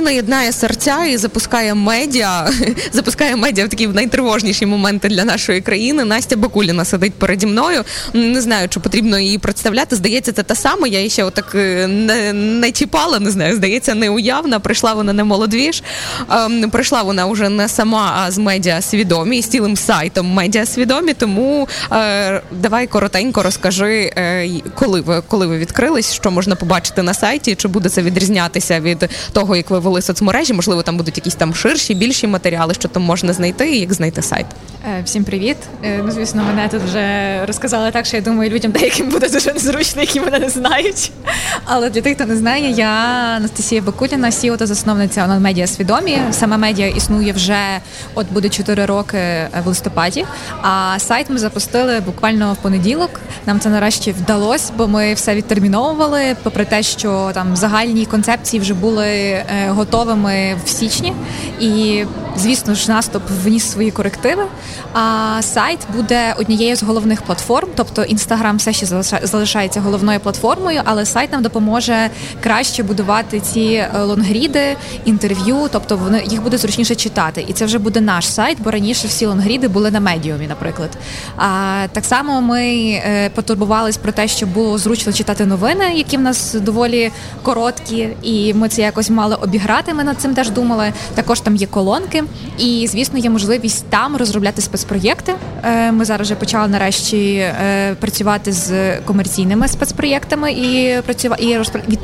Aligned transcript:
Україна 0.00 0.16
єднає 0.16 0.52
серця 0.52 1.04
і 1.04 1.16
запускає 1.16 1.74
медіа, 1.74 2.50
запускає 2.92 3.36
медіа 3.36 3.66
в 3.66 3.68
такі 3.68 3.86
найтривожніші 3.86 4.66
моменти 4.66 5.08
для 5.08 5.24
нашої 5.24 5.60
країни. 5.60 6.04
Настя 6.04 6.36
Бакуліна 6.36 6.84
сидить 6.84 7.14
переді 7.14 7.46
мною. 7.46 7.84
Не 8.14 8.40
знаю, 8.40 8.68
чи 8.68 8.80
потрібно 8.80 9.18
її 9.18 9.38
представляти. 9.38 9.96
Здається, 9.96 10.32
це 10.32 10.42
та 10.42 10.54
сама. 10.54 10.86
Я 10.86 10.98
її 10.98 11.10
ще 11.10 11.24
отак 11.24 11.52
е, 11.54 11.86
не, 11.86 12.32
не 12.32 12.72
чіпала, 12.72 13.18
не 13.18 13.30
знаю. 13.30 13.56
Здається, 13.56 13.94
неуявна. 13.94 14.60
Прийшла 14.60 14.94
вона 14.94 15.12
не 15.12 15.24
молодвіж. 15.24 15.82
Ем, 16.30 16.70
прийшла 16.70 17.02
вона 17.02 17.26
вже 17.26 17.48
не 17.48 17.68
сама, 17.68 18.14
а 18.16 18.30
з 18.30 18.38
медіа 18.38 18.80
свідомі 18.82 19.42
з 19.42 19.46
цілим 19.46 19.76
сайтом 19.76 20.26
медіа 20.32 20.66
свідомі. 20.66 21.14
Тому 21.14 21.68
е, 21.92 22.42
давай 22.50 22.86
коротенько 22.86 23.42
розкажи, 23.42 24.12
е, 24.16 24.50
коли 24.74 25.00
ви 25.00 25.22
коли 25.28 25.46
ви 25.46 25.58
відкрились, 25.58 26.12
що 26.12 26.30
можна 26.30 26.56
побачити 26.56 27.02
на 27.02 27.14
сайті, 27.14 27.54
чи 27.54 27.68
буде 27.68 27.88
це 27.88 28.02
відрізнятися 28.02 28.80
від 28.80 29.10
того, 29.32 29.56
як 29.56 29.70
ви 29.70 29.78
вели 29.90 30.02
соцмережі? 30.02 30.52
Можливо, 30.52 30.82
там 30.82 30.96
будуть 30.96 31.16
якісь 31.16 31.34
там 31.34 31.54
ширші, 31.54 31.94
більші 31.94 32.26
матеріали, 32.26 32.74
що 32.74 32.88
там 32.88 33.02
можна 33.02 33.32
знайти, 33.32 33.70
і 33.70 33.80
як 33.80 33.92
знайти 33.92 34.22
сайт. 34.22 34.46
Е, 34.98 35.02
всім 35.04 35.24
привіт. 35.24 35.56
Е, 35.84 36.00
ну, 36.04 36.10
звісно, 36.10 36.42
мене 36.44 36.68
тут 36.68 36.82
вже 36.82 37.44
розказали 37.46 37.90
так, 37.90 38.06
що 38.06 38.16
я 38.16 38.22
думаю, 38.22 38.50
людям 38.50 38.72
деяким 38.72 39.08
буде 39.08 39.28
дуже 39.28 39.52
незручно, 39.52 40.00
які 40.00 40.20
мене 40.20 40.38
не 40.38 40.48
знають. 40.48 41.12
Але 41.64 41.90
для 41.90 42.00
тих, 42.00 42.16
хто 42.16 42.26
не 42.26 42.36
знає, 42.36 42.70
я 42.70 42.88
Анастасія 43.36 43.80
Бакуліна, 43.80 44.30
CEO 44.30 44.56
та 44.56 44.66
засновниця 44.66 45.24
онлайн-медіа 45.24 45.66
свідомі. 45.66 46.18
Саме 46.30 46.56
медіа 46.56 46.88
існує 46.88 47.32
вже 47.32 47.58
от 48.14 48.26
буде 48.32 48.48
4 48.48 48.86
роки 48.86 49.18
в 49.64 49.66
листопаді. 49.66 50.26
А 50.62 50.98
сайт 50.98 51.30
ми 51.30 51.38
запустили 51.38 52.00
буквально 52.00 52.52
в 52.52 52.56
понеділок. 52.56 53.20
Нам 53.46 53.60
це 53.60 53.68
нарешті 53.68 54.12
вдалося, 54.12 54.72
бо 54.76 54.88
ми 54.88 55.14
все 55.14 55.34
відтерміновували, 55.34 56.36
попри 56.42 56.64
те, 56.64 56.82
що 56.82 57.30
там 57.34 57.56
загальні 57.56 58.06
концепції 58.06 58.60
вже 58.60 58.74
були 58.74 59.06
е, 59.06 59.44
готовими 59.80 60.56
в 60.64 60.68
січні. 60.68 61.12
І 61.60 62.04
звісно 62.36 62.74
ж, 62.74 62.90
наступ 62.90 63.22
вніс 63.44 63.70
свої 63.70 63.90
корективи. 63.90 64.42
А 64.94 65.38
сайт 65.42 65.78
буде 65.96 66.34
однією 66.38 66.76
з 66.76 66.82
головних 66.82 67.22
платформ, 67.22 67.68
тобто 67.76 68.02
інстаграм 68.02 68.56
все 68.56 68.72
ще 68.72 68.86
залишається 69.22 69.80
головною 69.80 70.20
платформою, 70.20 70.80
але 70.84 71.06
сайт 71.06 71.32
нам 71.32 71.42
допоможе 71.42 72.10
краще 72.42 72.82
будувати 72.82 73.40
ці 73.40 73.60
е, 73.60 74.02
лонгріди, 74.02 74.76
інтерв'ю, 75.04 75.68
тобто 75.72 75.96
вони 75.96 76.22
їх 76.26 76.42
буде 76.42 76.58
зручніше 76.58 76.94
читати. 76.94 77.44
І 77.48 77.52
це 77.52 77.64
вже 77.64 77.78
буде 77.78 78.00
наш 78.00 78.28
сайт, 78.32 78.58
бо 78.60 78.70
раніше 78.70 79.08
всі 79.08 79.26
лонгріди 79.26 79.68
були 79.68 79.90
на 79.90 80.00
медіумі, 80.00 80.46
наприклад. 80.46 80.90
А 81.36 81.86
так 81.92 82.04
само 82.04 82.40
ми 82.40 82.62
е, 82.62 83.30
потурбувались 83.34 83.96
про 83.96 84.12
те, 84.12 84.28
щоб 84.28 84.48
було 84.48 84.78
зручно 84.78 85.12
читати 85.12 85.46
новини, 85.46 85.84
які 85.94 86.16
в 86.16 86.20
нас 86.20 86.54
доволі 86.54 87.10
короткі, 87.42 88.08
і 88.22 88.54
ми 88.54 88.68
це 88.68 88.82
якось 88.82 89.10
мали 89.10 89.34
обіграти. 89.34 89.69
Ми 89.94 90.04
над 90.04 90.20
цим 90.20 90.34
теж 90.34 90.50
думали. 90.50 90.92
Також 91.14 91.40
там 91.40 91.56
є 91.56 91.66
колонки, 91.66 92.24
і 92.58 92.88
звісно, 92.90 93.18
є 93.18 93.30
можливість 93.30 93.86
там 93.90 94.16
розробляти 94.16 94.62
спецпроєкти. 94.62 95.34
Е, 95.64 95.92
ми 95.92 96.04
зараз 96.04 96.26
вже 96.26 96.34
почали 96.34 96.68
нарешті 96.68 97.34
е, 97.34 97.94
працювати 98.00 98.52
з 98.52 98.96
комерційними 98.96 99.68
спецпроєктами 99.68 100.52
і 100.52 101.00
працювати 101.02 101.44
і 101.44 101.58
від 101.88 102.00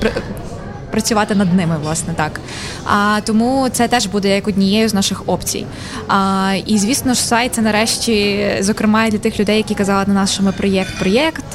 працювати 0.91 1.35
над 1.35 1.55
ними, 1.55 1.77
власне 1.83 2.15
так. 2.15 2.41
А 2.85 3.21
тому 3.25 3.69
це 3.73 3.89
теж 3.89 4.07
буде 4.07 4.35
як 4.35 4.49
однією 4.49 4.89
з 4.89 4.95
наших 4.95 5.23
опцій. 5.27 5.67
А, 6.09 6.53
І 6.67 6.79
звісно 6.79 7.15
ж, 7.15 7.21
сайт 7.21 7.55
це 7.55 7.63
нарешті, 7.63 8.47
зокрема, 8.61 9.09
для 9.09 9.19
тих 9.19 9.41
людей, 9.41 9.57
які 9.57 9.75
казали 9.75 10.05
на 10.07 10.15
нас, 10.15 10.33
що 10.33 10.43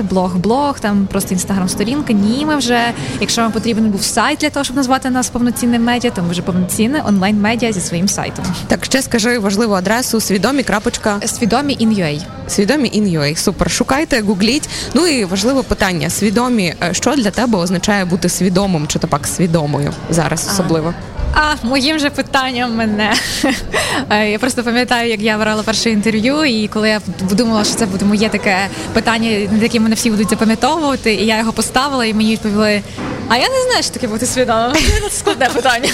проєкт-проєкт, 0.01 0.41
блог-блог, 0.41 0.79
там 0.79 1.07
просто 1.11 1.33
інстаграм-сторінка. 1.33 2.13
Ні, 2.13 2.45
ми 2.45 2.55
вже, 2.55 2.93
якщо 3.21 3.41
вам 3.41 3.51
потрібен 3.51 3.91
був 3.91 4.03
сайт 4.03 4.39
для 4.39 4.49
того, 4.49 4.63
щоб 4.63 4.75
назвати 4.75 5.09
нас 5.09 5.29
повноцінним 5.29 5.83
медіа, 5.83 6.11
то 6.11 6.21
ми 6.21 6.29
вже 6.29 6.41
повноцінне 6.41 7.03
онлайн-медіа 7.07 7.71
зі 7.71 7.81
своїм 7.81 8.07
сайтом. 8.07 8.45
Так 8.67 8.85
ще 8.85 9.01
скажи 9.01 9.39
важливу 9.39 9.73
адресу 9.73 10.19
свідомі. 10.19 10.63
крапочка 10.63 11.19
свідомі 11.25 11.77
in.ua. 11.81 12.21
Свідомі 12.47 12.91
in.ua. 12.95 13.35
Супер. 13.35 13.71
Шукайте, 13.71 14.21
гугліть. 14.21 14.69
Ну 14.93 15.07
і 15.07 15.25
важливе 15.25 15.61
питання: 15.63 16.09
свідомі, 16.09 16.73
е, 16.83 16.93
що 16.93 17.15
для 17.15 17.31
тебе 17.31 17.57
означає 17.57 18.05
бути 18.05 18.29
свідомим, 18.29 18.87
чи 18.87 18.99
то 18.99 19.07
пак 19.07 19.27
свідомою 19.27 19.93
зараз 20.09 20.47
особливо. 20.51 20.93
А 20.97 21.20
моїм 21.63 21.99
же 21.99 22.09
питанням 22.09 22.75
мене. 22.75 23.13
Е, 24.09 24.31
я 24.31 24.39
просто 24.39 24.63
пам'ятаю, 24.63 25.09
як 25.09 25.21
я 25.21 25.37
брала 25.37 25.63
перше 25.63 25.89
інтерв'ю, 25.89 26.45
і 26.45 26.67
коли 26.67 26.89
я 26.89 27.01
думала, 27.31 27.63
що 27.63 27.75
це 27.75 27.85
буде 27.85 28.05
моє 28.05 28.29
таке 28.29 28.57
питання, 28.93 29.47
над 29.51 29.63
яким 29.63 29.83
мене 29.83 29.95
всі 29.95 30.09
будуть 30.11 30.29
запам'ятовувати, 30.29 31.13
і 31.13 31.25
я 31.25 31.37
його 31.37 31.53
поставила, 31.53 32.05
і 32.05 32.13
мені 32.13 32.31
відповіли: 32.31 32.81
а 33.31 33.37
я 33.37 33.49
не 33.49 33.63
знаю, 33.63 33.83
що 33.83 33.93
таке 33.93 34.07
бути 34.07 34.25
свідомим. 34.25 34.73
Це 34.73 35.09
складне 35.09 35.49
питання. 35.53 35.89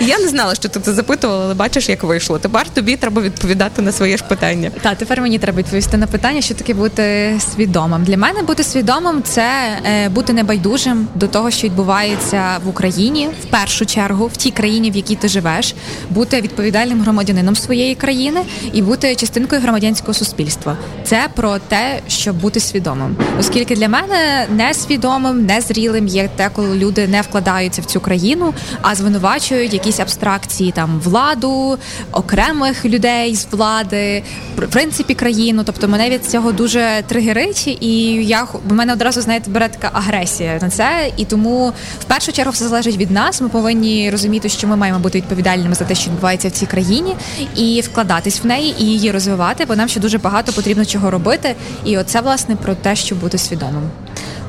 Я 0.00 0.18
не 0.18 0.28
знала, 0.28 0.54
що 0.54 0.68
ти 0.68 0.80
це 0.80 0.92
запитувала, 0.92 1.44
але 1.44 1.54
бачиш, 1.54 1.88
як 1.88 2.02
вийшло. 2.02 2.38
Тепер 2.38 2.68
тобі 2.68 2.96
треба 2.96 3.22
відповідати 3.22 3.82
на 3.82 3.92
своє 3.92 4.16
ж 4.16 4.24
питання. 4.24 4.70
Так, 4.82 4.98
тепер 4.98 5.20
мені 5.20 5.38
треба 5.38 5.58
відповісти 5.58 5.96
на 5.96 6.06
питання, 6.06 6.40
що 6.40 6.54
таке 6.54 6.74
бути 6.74 7.34
свідомим. 7.54 8.04
Для 8.04 8.16
мене 8.16 8.42
бути 8.42 8.64
свідомим 8.64 9.22
це 9.22 9.78
е, 9.86 10.08
бути 10.08 10.32
небайдужим 10.32 11.08
до 11.14 11.26
того, 11.26 11.50
що 11.50 11.66
відбувається 11.66 12.42
в 12.64 12.68
Україні 12.68 13.28
в 13.42 13.44
першу 13.44 13.86
чергу, 13.86 14.26
в 14.26 14.36
тій 14.36 14.50
країні, 14.50 14.90
в 14.90 14.96
якій 14.96 15.16
ти 15.16 15.28
живеш, 15.28 15.74
бути 16.10 16.40
відповідальним 16.40 17.00
громадянином 17.00 17.56
своєї 17.56 17.94
країни 17.94 18.40
і 18.72 18.82
бути 18.82 19.16
частинкою 19.16 19.60
громадянського 19.60 20.14
суспільства. 20.14 20.76
Це 21.04 21.28
про 21.34 21.58
те, 21.58 22.00
щоб 22.08 22.36
бути 22.36 22.60
свідомим, 22.60 23.16
оскільки 23.40 23.76
для 23.76 23.88
мене 23.88 24.46
несвідомим, 24.50 25.46
незрілим 25.46 26.06
є 26.06 26.30
те, 26.36 26.50
коли 26.54 26.69
люди 26.74 27.08
не 27.08 27.20
вкладаються 27.20 27.82
в 27.82 27.84
цю 27.84 28.00
країну, 28.00 28.54
а 28.82 28.94
звинувачують 28.94 29.72
якісь 29.72 30.00
абстракції 30.00 30.72
там 30.72 31.00
владу, 31.04 31.78
окремих 32.12 32.84
людей 32.84 33.36
з 33.36 33.46
влади, 33.50 34.22
в 34.56 34.66
принципі 34.66 35.14
країну. 35.14 35.62
Тобто 35.64 35.88
мене 35.88 36.10
від 36.10 36.24
цього 36.24 36.52
дуже 36.52 37.02
тригерить, 37.06 37.66
і 37.80 38.02
я 38.24 38.42
в 38.42 38.72
мене 38.72 38.92
одразу 38.92 39.20
знаєте 39.20 39.50
бере 39.50 39.68
така 39.68 39.90
агресія 39.92 40.58
на 40.62 40.70
це. 40.70 41.12
І 41.16 41.24
тому 41.24 41.72
в 42.00 42.04
першу 42.04 42.32
чергу 42.32 42.52
все 42.52 42.68
залежить 42.68 42.96
від 42.96 43.10
нас. 43.10 43.40
Ми 43.40 43.48
повинні 43.48 44.10
розуміти, 44.10 44.48
що 44.48 44.68
ми 44.68 44.76
маємо 44.76 44.98
бути 44.98 45.18
відповідальними 45.18 45.74
за 45.74 45.84
те, 45.84 45.94
що 45.94 46.10
відбувається 46.10 46.48
в 46.48 46.52
цій 46.52 46.66
країні, 46.66 47.16
і 47.56 47.80
вкладатись 47.80 48.44
в 48.44 48.46
неї, 48.46 48.74
і 48.78 48.84
її 48.84 49.10
розвивати, 49.10 49.64
бо 49.64 49.76
нам 49.76 49.88
ще 49.88 50.00
дуже 50.00 50.18
багато 50.18 50.52
потрібно 50.52 50.84
чого 50.84 51.10
робити. 51.10 51.54
І 51.84 51.98
оце 51.98 52.20
власне 52.20 52.56
про 52.56 52.74
те, 52.74 52.96
щоб 52.96 53.20
бути 53.20 53.38
свідомим. 53.38 53.90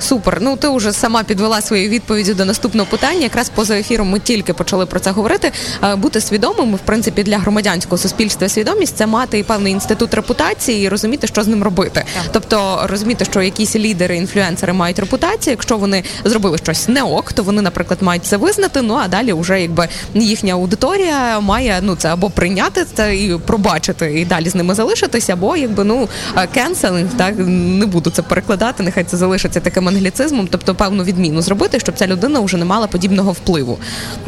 Супер. 0.02 0.38
Ну 0.42 0.56
ти 0.56 0.70
вже 0.70 0.94
сама 0.94 1.24
підвела 1.24 1.62
свою 1.62 1.90
відповіді 1.90 2.34
до 2.34 2.46
наступного 2.46 2.88
питання. 2.90 3.20
Якраз 3.20 3.50
поза 3.50 3.78
ефіром 3.78 4.10
ми 4.10 4.20
тільки 4.20 4.54
почали 4.54 4.86
про 4.86 5.00
це 5.00 5.12
говорити. 5.12 5.52
Е, 5.84 5.96
бути 5.96 6.22
свідомими, 6.22 6.78
в 6.78 6.80
принципі, 6.80 7.24
для 7.24 7.38
громадянського 7.38 7.98
суспільства 7.98 8.50
свідомість 8.50 8.98
це 8.98 9.08
мати 9.08 9.40
і 9.40 9.44
певний 9.44 9.74
інститут 9.74 10.14
репутації 10.14 10.86
і 10.86 10.90
розуміти, 10.90 11.28
що 11.28 11.44
з 11.44 11.48
ним 11.48 11.64
робити. 11.64 12.06
Так. 12.14 12.24
Тобто 12.32 12.82
розуміти, 12.84 13.26
що 13.26 13.42
якісь 13.42 13.76
лідери, 13.76 14.18
інфлюенсери 14.18 14.74
мають 14.74 15.00
репутацію. 15.00 15.52
Якщо 15.52 15.78
вони 15.78 16.04
зробили 16.26 16.58
щось 16.58 16.88
не 16.88 17.04
ок, 17.04 17.34
то 17.34 17.44
вони, 17.44 17.62
наприклад, 17.62 18.02
мають 18.02 18.26
це 18.26 18.38
визнати. 18.38 18.82
Ну 18.82 18.94
а 18.94 19.08
далі 19.08 19.34
вже 19.34 19.62
якби 19.62 19.88
їхня 20.14 20.54
аудиторія 20.54 21.40
має 21.40 21.80
ну 21.82 21.96
це 21.96 22.10
або 22.10 22.30
прийняти 22.30 22.86
це 22.94 23.16
і 23.16 23.38
пробачити, 23.38 24.20
і 24.20 24.26
далі 24.26 24.50
з 24.50 24.56
ними 24.56 24.76
залишитися, 24.76 25.34
або 25.34 25.58
якби 25.58 25.84
ну 25.84 26.10
кенселинг, 26.54 27.10
так 27.18 27.34
не 27.48 27.86
буду 27.86 28.10
це 28.10 28.22
перекладати. 28.22 28.84
Нехай 28.84 29.04
це 29.04 29.18
залишиться 29.18 29.60
такими 29.60 29.91
англіцизмом, 29.92 30.48
тобто 30.52 30.76
певну 30.76 31.04
відміну 31.04 31.42
зробити, 31.42 31.80
щоб 31.80 31.96
ця 31.96 32.08
людина 32.08 32.40
вже 32.40 32.58
не 32.58 32.66
мала 32.66 32.88
подібного 32.88 33.32
впливу. 33.32 33.80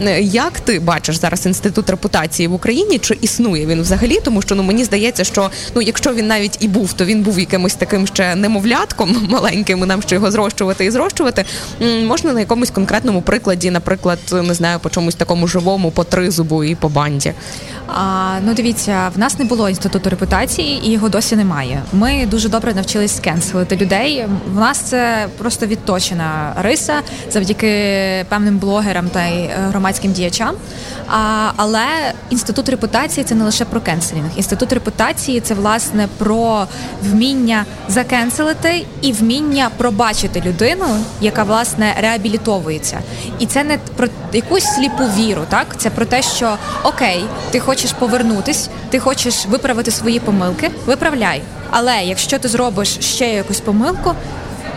Е, 0.01 0.21
як 0.21 0.59
ти 0.59 0.79
бачиш 0.79 1.15
зараз 1.15 1.45
інститут 1.45 1.89
репутації 1.89 2.47
в 2.47 2.53
Україні? 2.53 2.99
Чи 2.99 3.17
існує 3.21 3.65
він 3.65 3.81
взагалі? 3.81 4.19
Тому 4.23 4.41
що 4.41 4.55
ну 4.55 4.63
мені 4.63 4.83
здається, 4.83 5.23
що 5.23 5.49
ну 5.75 5.81
якщо 5.81 6.13
він 6.13 6.27
навіть 6.27 6.57
і 6.59 6.67
був, 6.67 6.93
то 6.93 7.05
він 7.05 7.21
був 7.21 7.39
якимось 7.39 7.75
таким 7.75 8.07
ще 8.07 8.35
немовлятком 8.35 9.27
маленьким. 9.29 9.83
і 9.83 9.85
Нам 9.85 10.01
ще 10.01 10.15
його 10.15 10.31
зрощувати 10.31 10.85
і 10.85 10.91
зрощувати. 10.91 11.45
Можна 12.07 12.33
на 12.33 12.39
якомусь 12.39 12.69
конкретному 12.69 13.21
прикладі, 13.21 13.71
наприклад, 13.71 14.19
не 14.31 14.53
знаю, 14.53 14.79
по 14.79 14.89
чомусь 14.89 15.15
такому 15.15 15.47
живому, 15.47 15.91
по 15.91 16.03
тризубу 16.03 16.63
і 16.63 16.75
по 16.75 16.89
банді. 16.89 17.33
А, 17.87 18.39
Ну 18.45 18.53
дивіться, 18.53 19.11
в 19.15 19.19
нас 19.19 19.39
не 19.39 19.45
було 19.45 19.69
інституту 19.69 20.09
репутації, 20.09 20.81
і 20.87 20.91
його 20.91 21.09
досі 21.09 21.35
немає. 21.35 21.81
Ми 21.93 22.25
дуже 22.25 22.49
добре 22.49 22.73
навчились 22.73 23.15
скенселити 23.17 23.75
людей. 23.75 24.25
В 24.53 24.59
нас 24.59 24.77
це 24.77 25.27
просто 25.37 25.52
відточена 25.61 26.53
риса 26.61 26.93
завдяки 27.31 27.67
певним 28.29 28.57
блогерам 28.57 29.09
та 29.09 29.19
е, 29.19 29.49
громадським 29.69 30.11
діячам. 30.11 30.55
А, 31.07 31.51
Але 31.55 31.85
інститут 32.29 32.69
репутації 32.69 33.23
це 33.23 33.35
не 33.35 33.45
лише 33.45 33.65
про 33.65 33.81
кенселінг. 33.81 34.29
Інститут 34.35 34.73
репутації 34.73 35.39
це 35.39 35.53
власне 35.53 36.07
про 36.17 36.67
вміння 37.01 37.65
закенселити 37.87 38.85
і 39.01 39.11
вміння 39.11 39.69
пробачити 39.77 40.43
людину, 40.45 40.85
яка 41.21 41.43
власне 41.43 41.95
реабілітовується. 42.01 42.99
І 43.39 43.45
це 43.45 43.63
не 43.63 43.77
про 43.77 44.07
якусь 44.33 44.63
сліпу 44.63 45.03
віру, 45.03 45.41
так 45.49 45.67
це 45.77 45.89
про 45.89 46.05
те, 46.05 46.21
що 46.21 46.57
окей, 46.83 47.25
ти 47.51 47.59
хочеш 47.59 47.91
повернутись, 47.91 48.69
ти 48.89 48.99
хочеш 48.99 49.45
виправити 49.45 49.91
свої 49.91 50.19
помилки, 50.19 50.71
виправляй. 50.85 51.41
Але 51.69 52.03
якщо 52.03 52.39
ти 52.39 52.47
зробиш 52.47 52.97
ще 52.99 53.27
якусь 53.27 53.59
помилку, 53.59 54.15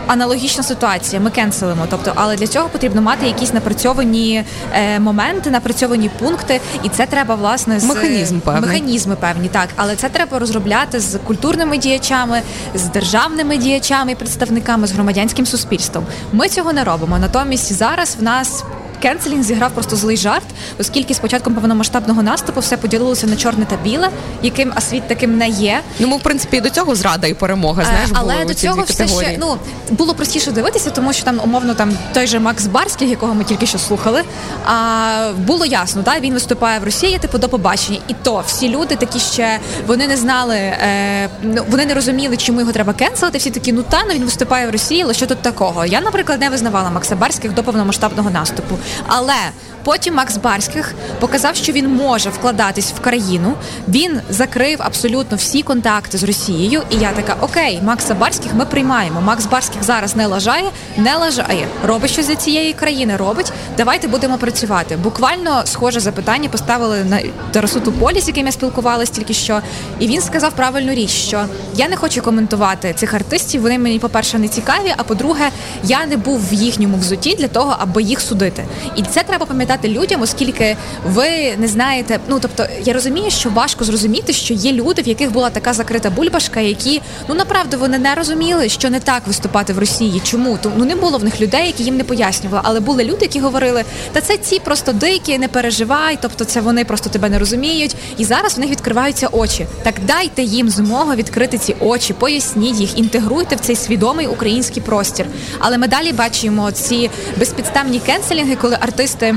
аналогічна 0.07 0.63
ситуація. 0.63 1.21
Ми 1.21 1.29
кенселимо. 1.29 1.87
Тобто, 1.89 2.11
але 2.15 2.35
для 2.35 2.47
цього 2.47 2.69
потрібно 2.69 3.01
мати 3.01 3.25
якісь 3.25 3.53
напрацьовані 3.53 4.43
е, 4.73 4.99
моменти, 4.99 5.49
напрацьовані 5.49 6.09
пункти, 6.19 6.61
і 6.83 6.89
це 6.89 7.05
треба 7.05 7.35
власне 7.35 7.79
з 7.79 7.83
Механізм 7.83 8.39
певний. 8.39 8.61
механізми 8.61 9.15
певні, 9.15 9.47
так, 9.47 9.69
але 9.75 9.95
це 9.95 10.09
треба 10.09 10.39
розробляти 10.39 10.99
з 10.99 11.17
культурними 11.27 11.77
діячами, 11.77 12.41
з 12.75 12.83
державними 12.83 13.57
діячами, 13.57 14.11
і 14.11 14.15
представниками 14.15 14.87
з 14.87 14.91
громадянським 14.91 15.45
суспільством. 15.45 16.05
Ми 16.31 16.49
цього 16.49 16.73
не 16.73 16.83
робимо. 16.83 17.19
Натомість 17.19 17.73
зараз 17.73 18.17
в 18.19 18.23
нас. 18.23 18.63
Кенселінг 19.01 19.43
зіграв 19.43 19.71
просто 19.71 19.95
злий 19.95 20.17
жарт, 20.17 20.45
оскільки 20.79 21.13
з 21.13 21.19
початком 21.19 21.53
повномасштабного 21.53 22.23
наступу 22.23 22.59
все 22.59 22.77
поділилося 22.77 23.27
на 23.27 23.35
чорне 23.35 23.65
та 23.65 23.75
біле, 23.83 24.09
яким 24.43 24.71
а 24.75 24.81
світ 24.81 25.07
таким 25.07 25.37
не 25.37 25.49
є. 25.49 25.81
Ну, 25.99 26.07
ми, 26.07 26.17
в 26.17 26.21
принципі, 26.21 26.57
і 26.57 26.61
до 26.61 26.69
цього 26.69 26.95
зрада 26.95 27.27
і 27.27 27.33
перемога. 27.33 27.83
Знаєш, 27.83 28.07
Е, 28.09 28.13
але 28.13 28.33
були 28.33 28.45
до 28.45 28.53
цього 28.53 28.83
все 28.83 29.07
ще 29.07 29.37
ну 29.39 29.57
було 29.89 30.13
простіше 30.13 30.51
дивитися, 30.51 30.89
тому 30.89 31.13
що 31.13 31.23
там 31.25 31.39
умовно 31.43 31.73
там 31.73 31.97
той 32.13 32.27
же 32.27 32.39
Макс 32.39 32.67
Барський, 32.67 33.09
якого 33.09 33.33
ми 33.33 33.43
тільки 33.43 33.65
що 33.65 33.79
слухали. 33.79 34.23
А 34.65 35.31
було 35.37 35.65
ясно, 35.65 36.01
да 36.01 36.19
він 36.19 36.33
виступає 36.33 36.79
в 36.79 36.83
Росії, 36.83 37.17
типу 37.17 37.37
до 37.37 37.49
побачення, 37.49 37.99
і 38.07 38.15
то 38.23 38.43
всі 38.47 38.69
люди 38.69 38.95
такі 38.95 39.19
ще 39.19 39.59
вони 39.87 40.07
не 40.07 40.17
знали, 40.17 40.55
е, 40.55 41.29
ну 41.43 41.65
вони 41.69 41.85
не 41.85 41.93
розуміли, 41.93 42.37
чому 42.37 42.59
його 42.59 42.71
треба 42.71 42.93
кенселити. 42.93 43.37
Всі 43.37 43.49
такі, 43.49 43.73
ну 43.73 43.83
та 43.89 44.03
ну 44.07 44.13
він 44.13 44.23
виступає 44.23 44.67
в 44.67 44.71
Росії, 44.71 45.01
але 45.03 45.13
що 45.13 45.25
тут 45.25 45.41
такого? 45.41 45.85
Я, 45.85 46.01
наприклад, 46.01 46.41
не 46.41 46.49
визнавала 46.49 46.89
Макса 46.89 47.15
Барських 47.15 47.53
до 47.53 47.63
повномасштабного 47.63 48.29
наступу, 48.29 48.77
але. 49.07 49.51
Потім 49.87 50.15
Макс 50.15 50.37
Барських 50.37 50.93
показав, 51.19 51.55
що 51.55 51.71
він 51.71 51.95
може 51.95 52.29
вкладатись 52.29 52.91
в 52.91 52.99
країну. 52.99 53.53
Він 53.87 54.21
закрив 54.29 54.77
абсолютно 54.81 55.37
всі 55.37 55.61
контакти 55.61 56.17
з 56.17 56.23
Росією. 56.23 56.81
І 56.89 56.95
я 56.95 57.11
така: 57.11 57.35
Окей, 57.41 57.79
Макса 57.83 58.13
Барських 58.13 58.53
ми 58.53 58.65
приймаємо. 58.65 59.21
Макс 59.21 59.45
Барських 59.45 59.83
зараз 59.83 60.15
не 60.15 60.27
лажає, 60.27 60.69
не 60.97 61.15
лажає. 61.15 61.67
Робить 61.85 62.11
щось 62.11 62.27
для 62.27 62.35
цієї 62.35 62.73
країни. 62.73 63.17
Робить. 63.17 63.51
Давайте 63.77 64.07
будемо 64.07 64.37
працювати. 64.37 64.97
Буквально 64.97 65.61
схоже 65.65 65.99
запитання 65.99 66.49
поставили 66.49 67.03
на 67.03 67.21
Тарасу 67.51 67.79
Туполі, 67.79 68.21
з 68.21 68.27
яким 68.27 68.45
я 68.45 68.51
спілкувалась 68.51 69.09
тільки 69.09 69.33
що. 69.33 69.61
І 69.99 70.07
він 70.07 70.21
сказав 70.21 70.53
правильну 70.53 70.93
річ, 70.93 71.09
що 71.09 71.45
я 71.75 71.87
не 71.87 71.95
хочу 71.95 72.21
коментувати 72.21 72.93
цих 72.93 73.13
артистів. 73.13 73.61
Вони 73.61 73.79
мені, 73.79 73.99
по-перше, 73.99 74.39
не 74.39 74.47
цікаві. 74.47 74.93
А 74.97 75.03
по-друге, 75.03 75.49
я 75.83 76.05
не 76.05 76.17
був 76.17 76.49
в 76.49 76.53
їхньому 76.53 76.97
взуті 76.97 77.35
для 77.35 77.47
того, 77.47 77.75
аби 77.79 78.03
їх 78.03 78.21
судити. 78.21 78.65
І 78.95 79.03
це 79.03 79.23
треба 79.23 79.45
пам'ятати 79.45 79.76
людям, 79.85 80.21
оскільки 80.21 80.77
ви 81.05 81.55
не 81.57 81.67
знаєте. 81.67 82.19
Ну 82.27 82.39
тобто, 82.41 82.65
я 82.83 82.93
розумію, 82.93 83.31
що 83.31 83.49
важко 83.49 83.83
зрозуміти, 83.83 84.33
що 84.33 84.53
є 84.53 84.71
люди, 84.71 85.01
в 85.01 85.07
яких 85.07 85.31
була 85.31 85.49
така 85.49 85.73
закрита 85.73 86.09
бульбашка, 86.09 86.59
які 86.59 87.01
ну 87.29 87.35
направду 87.35 87.77
вони 87.77 87.97
не 87.97 88.15
розуміли, 88.15 88.69
що 88.69 88.89
не 88.89 88.99
так 88.99 89.27
виступати 89.27 89.73
в 89.73 89.79
Росії. 89.79 90.21
Чому 90.23 90.57
Тому 90.61 90.75
ну 90.77 90.85
не 90.85 90.95
було 90.95 91.17
в 91.17 91.23
них 91.23 91.41
людей, 91.41 91.67
які 91.67 91.83
їм 91.83 91.97
не 91.97 92.03
пояснювали, 92.03 92.63
але 92.65 92.79
були 92.79 93.03
люди, 93.03 93.17
які 93.21 93.39
говорили, 93.39 93.83
та 94.11 94.21
це 94.21 94.37
ці 94.37 94.59
просто 94.59 94.93
дикі, 94.93 95.37
не 95.37 95.47
переживай, 95.47 96.17
тобто 96.21 96.45
це 96.45 96.61
вони 96.61 96.85
просто 96.85 97.09
тебе 97.09 97.29
не 97.29 97.39
розуміють. 97.39 97.95
І 98.17 98.25
зараз 98.25 98.57
в 98.57 98.59
них 98.59 98.69
відкриваються 98.69 99.27
очі. 99.31 99.67
Так 99.83 99.95
дайте 100.07 100.43
їм 100.43 100.69
змогу 100.69 101.15
відкрити 101.15 101.57
ці 101.57 101.75
очі, 101.79 102.13
поясніть 102.13 102.79
їх, 102.79 102.97
інтегруйте 102.97 103.55
в 103.55 103.59
цей 103.59 103.75
свідомий 103.75 104.27
український 104.27 104.83
простір. 104.83 105.25
Але 105.59 105.77
ми 105.77 105.87
далі 105.87 106.13
бачимо 106.13 106.71
ці 106.71 107.09
безпідставні 107.37 107.99
кенселінги, 107.99 108.55
коли 108.55 108.77
артисти. 108.81 109.35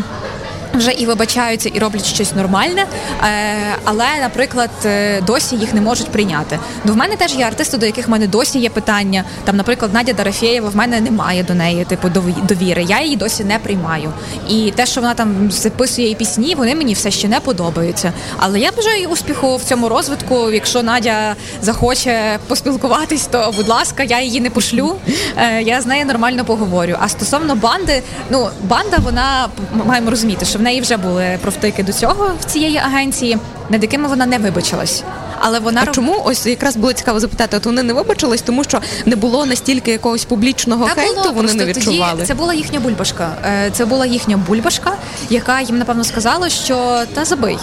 Вже 0.75 0.91
і 0.93 1.07
вибачаються, 1.07 1.69
і 1.75 1.79
роблять 1.79 2.07
щось 2.07 2.35
нормальне, 2.35 2.87
е, 3.23 3.27
але, 3.85 4.05
наприклад, 4.21 4.71
е, 4.85 5.21
досі 5.21 5.57
їх 5.57 5.75
не 5.75 5.81
можуть 5.81 6.09
прийняти. 6.09 6.59
Ну, 6.85 6.93
в 6.93 6.97
мене 6.97 7.17
теж 7.17 7.35
є 7.35 7.45
артисти, 7.45 7.77
до 7.79 7.87
яких 7.87 8.09
в 8.09 8.11
мене 8.11 8.27
досі 8.27 8.59
є 8.59 8.69
питання. 8.71 9.25
Там, 9.45 9.57
наприклад, 9.57 9.95
Надя 9.95 10.13
Дарафєєва, 10.13 10.69
в 10.69 10.77
мене 10.77 11.01
немає 11.01 11.43
до 11.43 11.55
неї 11.55 11.85
типу 11.85 12.09
дові- 12.09 12.47
довіри. 12.49 12.83
Я 12.89 13.03
її 13.03 13.17
досі 13.17 13.45
не 13.45 13.59
приймаю. 13.59 14.13
І 14.49 14.73
те, 14.77 14.87
що 14.87 15.01
вона 15.01 15.15
там 15.15 15.51
записує 15.51 16.11
і 16.11 16.15
пісні, 16.15 16.55
вони 16.55 16.75
мені 16.75 16.95
все 16.95 17.11
ще 17.11 17.29
не 17.29 17.41
подобаються. 17.41 18.13
Але 18.37 18.61
я 18.61 18.71
бажаю 18.77 19.09
успіху 19.09 19.57
в 19.57 19.65
цьому 19.65 19.89
розвитку. 19.89 20.51
Якщо 20.51 20.83
Надя 20.83 21.37
захоче 21.63 22.39
поспілкуватись, 22.49 23.27
то 23.27 23.53
будь 23.57 23.69
ласка, 23.69 24.03
я 24.03 24.21
її 24.21 24.41
не 24.41 24.51
пошлю. 24.51 24.97
Е, 25.37 25.63
Я 25.63 25.81
з 25.81 25.87
нею 25.87 26.07
нормально 26.07 26.45
поговорю. 26.45 26.97
А 27.01 27.09
стосовно 27.09 27.55
банди, 27.55 28.03
ну 28.31 28.49
банда, 28.63 28.97
вона 29.05 29.49
маємо 29.87 30.11
розуміти, 30.11 30.45
що 30.45 30.59
в 30.61 30.63
неї 30.63 30.81
вже 30.81 30.97
були 30.97 31.39
провтики 31.43 31.83
до 31.83 31.93
цього 31.93 32.31
в 32.41 32.45
цієї 32.45 32.77
агенції, 32.77 33.39
над 33.71 33.83
якими 33.83 34.09
вона 34.09 34.27
не 34.27 34.39
вибачилась. 34.39 35.03
Але 35.39 35.59
вона 35.59 35.81
А 35.81 35.85
роб- 35.85 35.95
чому 35.95 36.23
ось 36.25 36.47
якраз 36.47 36.77
було 36.77 36.93
цікаво 36.93 37.21
запитати? 37.21 37.57
От 37.57 37.67
вони 37.67 37.83
не 37.83 37.93
вибачились, 37.93 38.43
тому 38.43 38.65
що 38.65 38.81
не 39.07 39.17
було 39.17 39.47
настільки 39.47 39.91
якогось 39.91 40.25
публічного 40.25 40.85
Та 40.89 40.95
хейту, 40.95 41.15
було, 41.15 41.33
вони 41.33 41.55
не 41.55 41.65
просто 41.65 41.85
тоді. 41.91 42.05
Це 42.27 42.35
була 42.35 42.55
їхня 42.55 42.81
бульбашка. 42.81 43.29
Е, 43.47 43.71
Це 43.73 43.85
була 43.85 44.07
їхня 44.07 44.37
бульбашка, 44.37 44.93
яка 45.31 45.61
їм 45.61 45.79
напевно 45.79 46.05
сказала, 46.05 46.49
що 46.49 47.03
та 47.15 47.25
забий. 47.25 47.59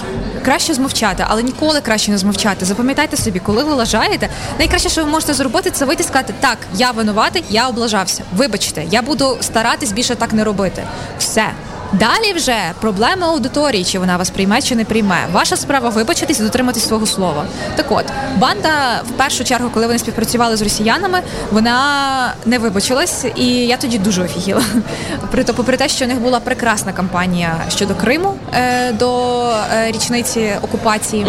Краще 0.46 0.74
змовчати, 0.74 1.26
але 1.28 1.44
ніколи 1.44 1.82
краще 1.82 2.12
не 2.12 2.18
змовчати. 2.18 2.66
Запам'ятайте 2.66 3.18
собі, 3.18 3.40
коли 3.40 3.64
ви 3.64 3.74
лажаєте, 3.74 4.30
найкраще, 4.60 4.90
що 4.90 5.04
ви 5.06 5.12
можете 5.12 5.34
зробити, 5.34 5.72
це 5.72 5.86
вийти 5.86 6.04
і 6.04 6.06
сказати, 6.08 6.34
так, 6.40 6.58
я 6.76 6.92
винуватий, 6.92 7.44
я 7.50 7.68
облажався. 7.68 8.24
Вибачте, 8.38 8.86
я 8.92 9.02
буду 9.02 9.38
старатись 9.42 9.92
більше 9.92 10.16
так 10.16 10.34
не 10.34 10.44
робити. 10.44 10.84
Все. 11.20 11.46
Далі 11.94 12.34
вже 12.36 12.58
проблема 12.82 13.28
аудиторії, 13.28 13.84
чи 13.84 14.00
вона 14.00 14.18
вас 14.18 14.30
прийме, 14.30 14.62
чи 14.62 14.76
не 14.76 14.86
прийме. 14.86 15.18
Ваша 15.32 15.58
справа 15.58 15.90
вибачитись 15.90 16.40
і 16.40 16.44
дотриматись 16.44 16.88
свого 16.88 17.06
слова. 17.06 17.46
Так 17.76 17.86
от, 17.90 18.06
банда 18.38 19.02
в 19.10 19.12
першу 19.12 19.44
чергу, 19.44 19.70
коли 19.74 19.88
вони 19.88 20.00
співпрацювали 20.00 20.58
з 20.58 20.62
росіянами, 20.62 21.20
вона 21.52 22.34
не 22.46 22.60
вибачилась, 22.60 23.26
і 23.36 23.46
я 23.48 23.78
тоді 23.78 23.98
дуже 23.98 24.24
офігіла. 24.24 24.62
При 25.32 25.44
то, 25.44 25.54
попри 25.54 25.78
те, 25.78 25.90
що 25.90 26.06
у 26.06 26.08
них 26.08 26.20
була 26.20 26.40
прекрасна 26.40 26.94
кампанія 26.94 27.56
щодо 27.70 27.96
Криму 27.96 28.34
е, 28.54 28.92
до 28.92 29.42
е, 29.74 29.92
річниці 29.92 30.52
окупації. 30.62 31.26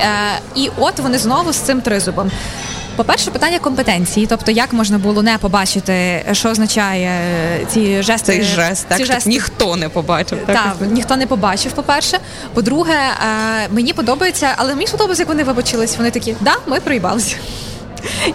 Е, 0.00 0.06
і 0.54 0.70
от 0.78 0.98
вони 0.98 1.18
знову 1.18 1.52
з 1.52 1.56
цим 1.56 1.80
тризубом. 1.80 2.30
По-перше, 2.98 3.30
питання 3.30 3.58
компетенції, 3.58 4.26
тобто 4.26 4.50
як 4.50 4.72
можна 4.72 4.98
було 4.98 5.22
не 5.22 5.38
побачити, 5.38 6.24
що 6.32 6.48
означає 6.48 7.08
е, 7.08 7.66
ці 7.70 8.02
жести. 8.02 8.26
Цей 8.26 8.42
жест, 8.42 8.86
так 8.88 8.98
ці 8.98 9.04
щоб 9.04 9.14
жести. 9.14 9.30
ніхто 9.30 9.76
не 9.76 9.88
побачив. 9.88 10.38
Так, 10.46 10.56
Так, 10.56 10.90
ніхто 10.90 11.16
не 11.16 11.26
побачив, 11.26 11.72
по-перше. 11.72 12.18
По-друге, 12.54 12.94
е, 12.94 13.68
мені 13.70 13.92
подобається, 13.92 14.54
але 14.56 14.74
мені 14.74 14.86
подобається, 14.90 15.22
як 15.22 15.28
вони 15.28 15.44
вибачились. 15.44 15.96
Вони 15.96 16.10
такі, 16.10 16.34
да, 16.40 16.54
ми 16.66 16.80
проїбалися. 16.80 17.36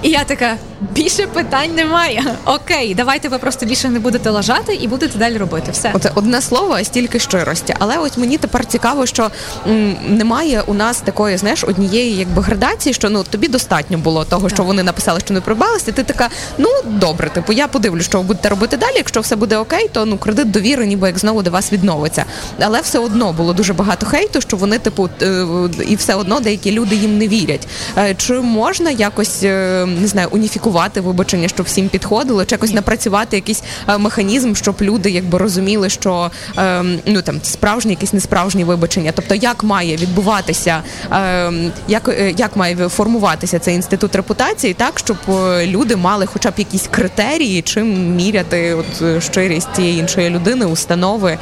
І 0.02 0.10
я 0.10 0.24
така, 0.24 0.56
більше 0.94 1.28
питань 1.28 1.76
немає. 1.76 2.24
Окей, 2.46 2.96
давайте 2.96 3.30
ви 3.30 3.38
просто 3.38 3.66
більше 3.66 3.90
не 3.90 4.00
будете 4.00 4.30
лажати 4.30 4.74
і 4.76 4.88
будете 4.88 5.18
далі 5.18 5.38
робити. 5.38 5.72
Все. 5.72 5.92
Оце 5.94 6.12
одне 6.16 6.42
слово, 6.42 6.74
а 6.74 6.84
стільки 6.84 7.20
щирості. 7.20 7.76
Але 7.80 7.98
ось 7.98 8.18
мені 8.18 8.38
тепер 8.38 8.66
цікаво, 8.66 9.06
що 9.06 9.32
м, 9.68 9.96
немає 10.10 10.64
у 10.66 10.74
нас 10.74 11.02
такої, 11.02 11.38
знаєш, 11.38 11.64
однієї 11.64 12.16
якби 12.16 12.42
градації, 12.42 12.94
що 12.94 13.10
ну 13.10 13.24
тобі 13.24 13.48
достатньо 13.48 13.98
було 13.98 14.26
того, 14.26 14.50
що 14.50 14.64
вони 14.64 14.84
написали, 14.84 15.20
що 15.20 15.34
не 15.34 15.42
прибалися. 15.42 15.92
Ти 15.92 16.04
така, 16.04 16.30
ну 16.58 16.70
добре, 16.86 17.30
типу, 17.30 17.54
я 17.54 17.68
подивлюсь, 17.68 18.06
що 18.06 18.18
ви 18.18 18.24
будете 18.24 18.50
робити 18.50 18.78
далі. 18.78 18.94
Якщо 18.96 19.22
все 19.22 19.36
буде 19.36 19.58
окей, 19.58 19.90
то 19.92 20.06
ну 20.06 20.18
кредит 20.18 20.52
довіри, 20.52 20.86
ніби 20.88 21.08
як 21.08 21.20
знову 21.20 21.42
до 21.44 21.52
вас 21.52 21.72
відновиться. 21.74 22.26
Але 22.60 22.82
все 22.82 23.00
одно 23.00 23.34
було 23.34 23.54
дуже 23.54 23.74
багато 23.74 24.06
хейту, 24.06 24.42
що 24.42 24.58
вони, 24.58 24.80
типу, 24.80 25.10
е, 25.22 25.46
і 25.88 25.96
все 25.96 26.16
одно 26.16 26.40
деякі 26.40 26.72
люди 26.72 26.96
їм 26.96 27.18
не 27.18 27.28
вірять. 27.28 27.68
Е, 27.98 28.16
Чи 28.16 28.34
можна 28.34 28.90
якось 28.92 29.44
е, 29.44 29.73
не 29.86 30.08
знаю, 30.08 30.28
уніфікувати 30.32 31.02
вибачення, 31.02 31.48
щоб 31.48 31.66
всім 31.66 31.90
підходило, 31.90 32.46
чи 32.46 32.56
якось 32.56 32.74
напрацювати 32.74 33.38
якийсь 33.38 33.64
е, 33.88 33.98
механізм, 33.98 34.54
щоб 34.54 34.76
люди 34.82 35.12
якби 35.12 35.38
розуміли, 35.38 35.90
що 35.90 36.32
е, 36.58 36.84
ну 37.06 37.22
там 37.22 37.40
справжні, 37.44 37.92
якісь 37.92 38.14
несправжні 38.14 38.64
вибачення. 38.64 39.12
Тобто, 39.16 39.36
як 39.36 39.64
має 39.64 39.96
відбуватися, 39.96 40.82
е, 41.12 41.52
як, 41.88 42.08
е, 42.08 42.34
як 42.38 42.56
має 42.56 42.90
формуватися 42.90 43.60
цей 43.60 43.76
інститут 43.76 44.16
репутації, 44.16 44.74
так 44.74 45.00
щоб 45.00 45.18
е, 45.30 45.68
люди 45.68 45.96
мали 45.96 46.26
хоча 46.26 46.50
б 46.52 46.54
якісь 46.58 46.88
критерії, 46.92 47.62
чим 47.62 48.16
міряти 48.16 48.74
от 48.74 49.24
щирість 49.24 49.74
тієї 49.74 50.00
іншої 50.00 50.30
людини, 50.30 50.66
установи, 50.66 51.38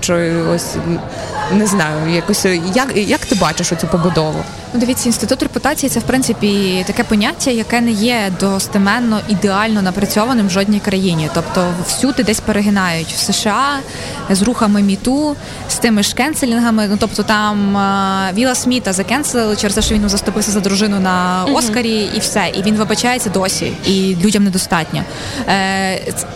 чи 0.00 0.32
ось 0.54 0.74
не 1.52 1.66
знаю, 1.66 2.14
якось 2.14 2.44
як, 2.74 2.96
як 2.96 3.20
ти 3.20 3.34
бачиш 3.34 3.72
оцю 3.72 3.86
побудову? 3.86 4.44
Ну, 4.74 4.80
дивіться, 4.80 5.08
інститут 5.08 5.42
репутації 5.42 5.90
це 5.90 6.00
в 6.00 6.02
принципі 6.02 6.84
таке 6.86 7.04
поняття, 7.04 7.50
яке 7.72 7.80
не 7.80 7.92
є 7.92 8.32
достеменно 8.40 9.20
ідеально 9.28 9.82
напрацьованим 9.82 10.46
в 10.46 10.50
жодній 10.50 10.80
країні. 10.80 11.30
Тобто 11.34 11.66
всюди 11.86 12.22
десь 12.22 12.40
перегинають 12.40 13.06
в 13.06 13.18
США 13.18 13.78
з 14.30 14.42
рухами 14.42 14.82
міту, 14.82 15.36
з 15.68 15.78
тими 15.78 16.02
ж 16.02 16.14
кенселінгами. 16.14 16.86
Ну 16.90 16.96
тобто 17.00 17.22
там 17.22 17.76
е, 17.76 18.32
Віла 18.34 18.54
Сміта 18.54 18.92
закенселили 18.92 19.56
через 19.56 19.74
те, 19.74 19.82
що 19.82 19.94
він 19.94 20.08
заступився 20.08 20.50
за 20.50 20.60
дружину 20.60 21.00
на 21.00 21.44
Оскарі, 21.54 22.08
і 22.16 22.18
все. 22.18 22.52
І 22.54 22.62
він 22.62 22.74
вибачається 22.74 23.30
досі, 23.30 23.72
і 23.86 24.16
людям 24.24 24.44
недостатньо. 24.44 25.02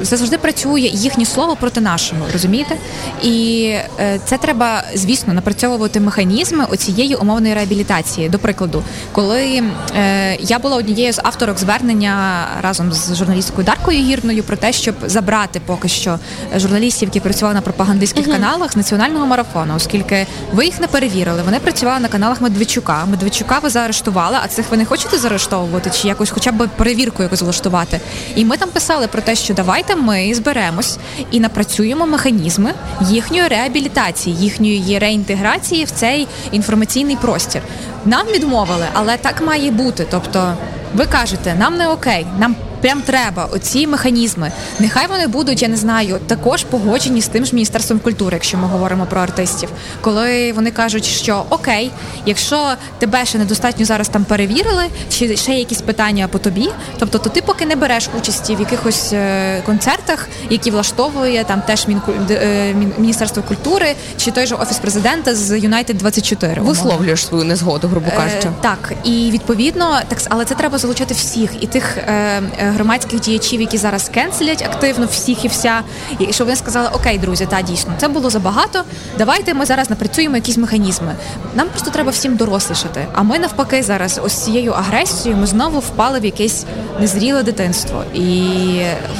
Це 0.02 0.16
завжди 0.16 0.38
працює 0.38 0.80
їхнє 0.80 1.24
слово 1.24 1.56
проти 1.56 1.80
нашого, 1.80 2.22
розумієте? 2.32 2.76
І 3.22 3.64
е, 4.00 4.20
це 4.24 4.38
треба 4.38 4.84
звісно, 4.94 5.32
напрацьовувати 5.34 6.00
механізми 6.00 6.64
оцієї 6.64 7.14
умовної 7.14 7.54
реабілітації. 7.54 8.28
До 8.28 8.38
прикладу, 8.38 8.82
коли 9.12 9.62
е, 9.96 10.36
я 10.40 10.58
була 10.58 10.76
однією 10.76 11.12
з 11.12 11.20
авторок 11.24 11.58
звернення 11.58 12.46
разом 12.62 12.92
з 12.92 13.14
журналісткою 13.14 13.64
Даркою 13.64 13.98
Гірною 13.98 14.42
про 14.42 14.56
те, 14.56 14.72
щоб 14.72 14.94
забрати 15.06 15.60
поки 15.66 15.88
що 15.88 16.18
журналістів, 16.56 17.08
які 17.08 17.20
працювали 17.20 17.54
на 17.54 17.60
пропагандистських 17.60 18.26
uh-huh. 18.26 18.32
каналах 18.32 18.72
з 18.72 18.76
національного 18.76 19.26
марафону, 19.26 19.74
оскільки 19.76 20.26
ви 20.52 20.64
їх 20.64 20.80
не 20.80 20.86
перевірили. 20.86 21.42
Вони 21.44 21.60
працювали 21.60 22.00
на 22.00 22.08
каналах 22.08 22.40
Медведчука. 22.40 23.04
Медведчука 23.04 23.58
ви 23.58 23.70
заарештували, 23.70 24.36
а 24.44 24.48
цих 24.48 24.70
ви 24.70 24.76
не 24.76 24.84
хочете 24.84 25.18
заарештовувати 25.18 25.90
чи 25.90 26.08
якось, 26.08 26.30
хоча 26.30 26.52
б 26.52 26.68
перевірку 26.76 27.22
якось 27.22 27.42
влаштувати. 27.42 28.00
І 28.34 28.44
ми 28.44 28.56
там 28.56 28.68
писали 28.68 29.06
про 29.06 29.22
те, 29.22 29.34
що 29.34 29.54
давайте 29.54 29.96
ми 29.96 30.34
зберемось 30.34 30.98
і 31.30 31.40
напрацюємо 31.40 32.06
механізми 32.06 32.72
їхньої 33.00 33.48
реабілітації, 33.48 34.36
їхньої 34.36 34.98
реінтеграції 34.98 35.84
в 35.84 35.90
цей 35.90 36.28
інформаційний 36.52 37.16
простір. 37.16 37.62
Нам 38.04 38.26
відмовили, 38.26 38.86
але 38.92 39.16
так 39.16 39.42
має 39.46 39.70
бути. 39.70 40.06
Тобто, 40.10 40.56
ви 40.94 41.06
кажете, 41.06 41.54
нам 41.54 41.76
не 41.76 41.88
окей, 41.88 42.26
нам 42.38 42.56
прям 42.84 43.02
треба 43.02 43.48
оці 43.52 43.86
механізми. 43.86 44.52
Нехай 44.78 45.06
вони 45.06 45.26
будуть, 45.26 45.62
я 45.62 45.68
не 45.68 45.76
знаю, 45.76 46.18
також 46.26 46.64
погоджені 46.64 47.20
з 47.20 47.28
тим 47.28 47.44
ж 47.44 47.54
міністерством 47.54 47.98
культури, 47.98 48.34
якщо 48.36 48.58
ми 48.58 48.66
говоримо 48.66 49.06
про 49.06 49.20
артистів, 49.20 49.68
коли 50.00 50.52
вони 50.52 50.70
кажуть, 50.70 51.04
що 51.04 51.44
окей, 51.50 51.90
якщо 52.26 52.72
тебе 52.98 53.24
ще 53.24 53.38
недостатньо 53.38 53.84
зараз 53.84 54.08
там 54.08 54.24
перевірили, 54.24 54.84
чи 55.10 55.36
ще 55.36 55.52
якісь 55.52 55.80
питання 55.80 56.28
по 56.28 56.38
тобі, 56.38 56.70
тобто 56.98 57.18
то 57.18 57.30
ти 57.30 57.42
поки 57.42 57.66
не 57.66 57.76
береш 57.76 58.08
участі 58.18 58.56
в 58.56 58.60
якихось 58.60 59.12
е, 59.12 59.62
концертах, 59.66 60.28
які 60.50 60.70
влаштовує 60.70 61.44
там 61.44 61.62
теж 61.62 61.86
е, 62.30 62.74
міністерство 62.98 63.42
культури, 63.42 63.94
чи 64.16 64.30
той 64.30 64.46
же 64.46 64.54
офіс 64.54 64.78
президента 64.78 65.34
з 65.34 65.52
United 65.52 65.94
24 65.94 66.62
висловлюєш 66.62 67.26
свою 67.26 67.44
незгоду, 67.44 67.88
грубо 67.88 68.06
е, 68.08 68.16
кажучи. 68.16 68.48
Е, 68.48 68.52
так 68.60 68.92
і 69.04 69.30
відповідно, 69.32 70.00
так 70.08 70.18
але 70.28 70.44
це 70.44 70.54
треба 70.54 70.78
залучати 70.78 71.14
всіх 71.14 71.50
і 71.60 71.66
тих. 71.66 71.96
Е, 71.96 72.42
громадських 72.74 73.20
діячів, 73.20 73.60
які 73.60 73.78
зараз 73.78 74.08
кенселять 74.08 74.62
активно 74.62 75.06
всіх 75.06 75.44
і 75.44 75.48
вся, 75.48 75.80
і 76.18 76.32
щоб 76.32 76.46
вони 76.46 76.56
сказали, 76.56 76.88
окей, 76.92 77.18
друзі, 77.18 77.46
та 77.46 77.62
дійсно 77.62 77.92
це 77.98 78.08
було 78.08 78.30
забагато. 78.30 78.82
Давайте 79.18 79.54
ми 79.54 79.66
зараз 79.66 79.90
напрацюємо 79.90 80.36
якісь 80.36 80.56
механізми. 80.56 81.14
Нам 81.54 81.68
просто 81.68 81.90
треба 81.90 82.10
всім 82.10 82.36
дорослішати. 82.36 83.06
А 83.14 83.22
ми 83.22 83.38
навпаки 83.38 83.82
зараз 83.82 84.20
ось 84.24 84.44
цією 84.44 84.72
агресією 84.72 85.40
ми 85.40 85.46
знову 85.46 85.78
впали 85.78 86.20
в 86.20 86.24
якесь 86.24 86.64
незріле 87.00 87.42
дитинство, 87.42 88.04
і 88.14 88.42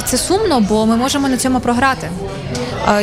це 0.04 0.16
сумно, 0.16 0.60
бо 0.60 0.86
ми 0.86 0.96
можемо 0.96 1.28
на 1.28 1.36
цьому 1.36 1.60
програти. 1.60 2.10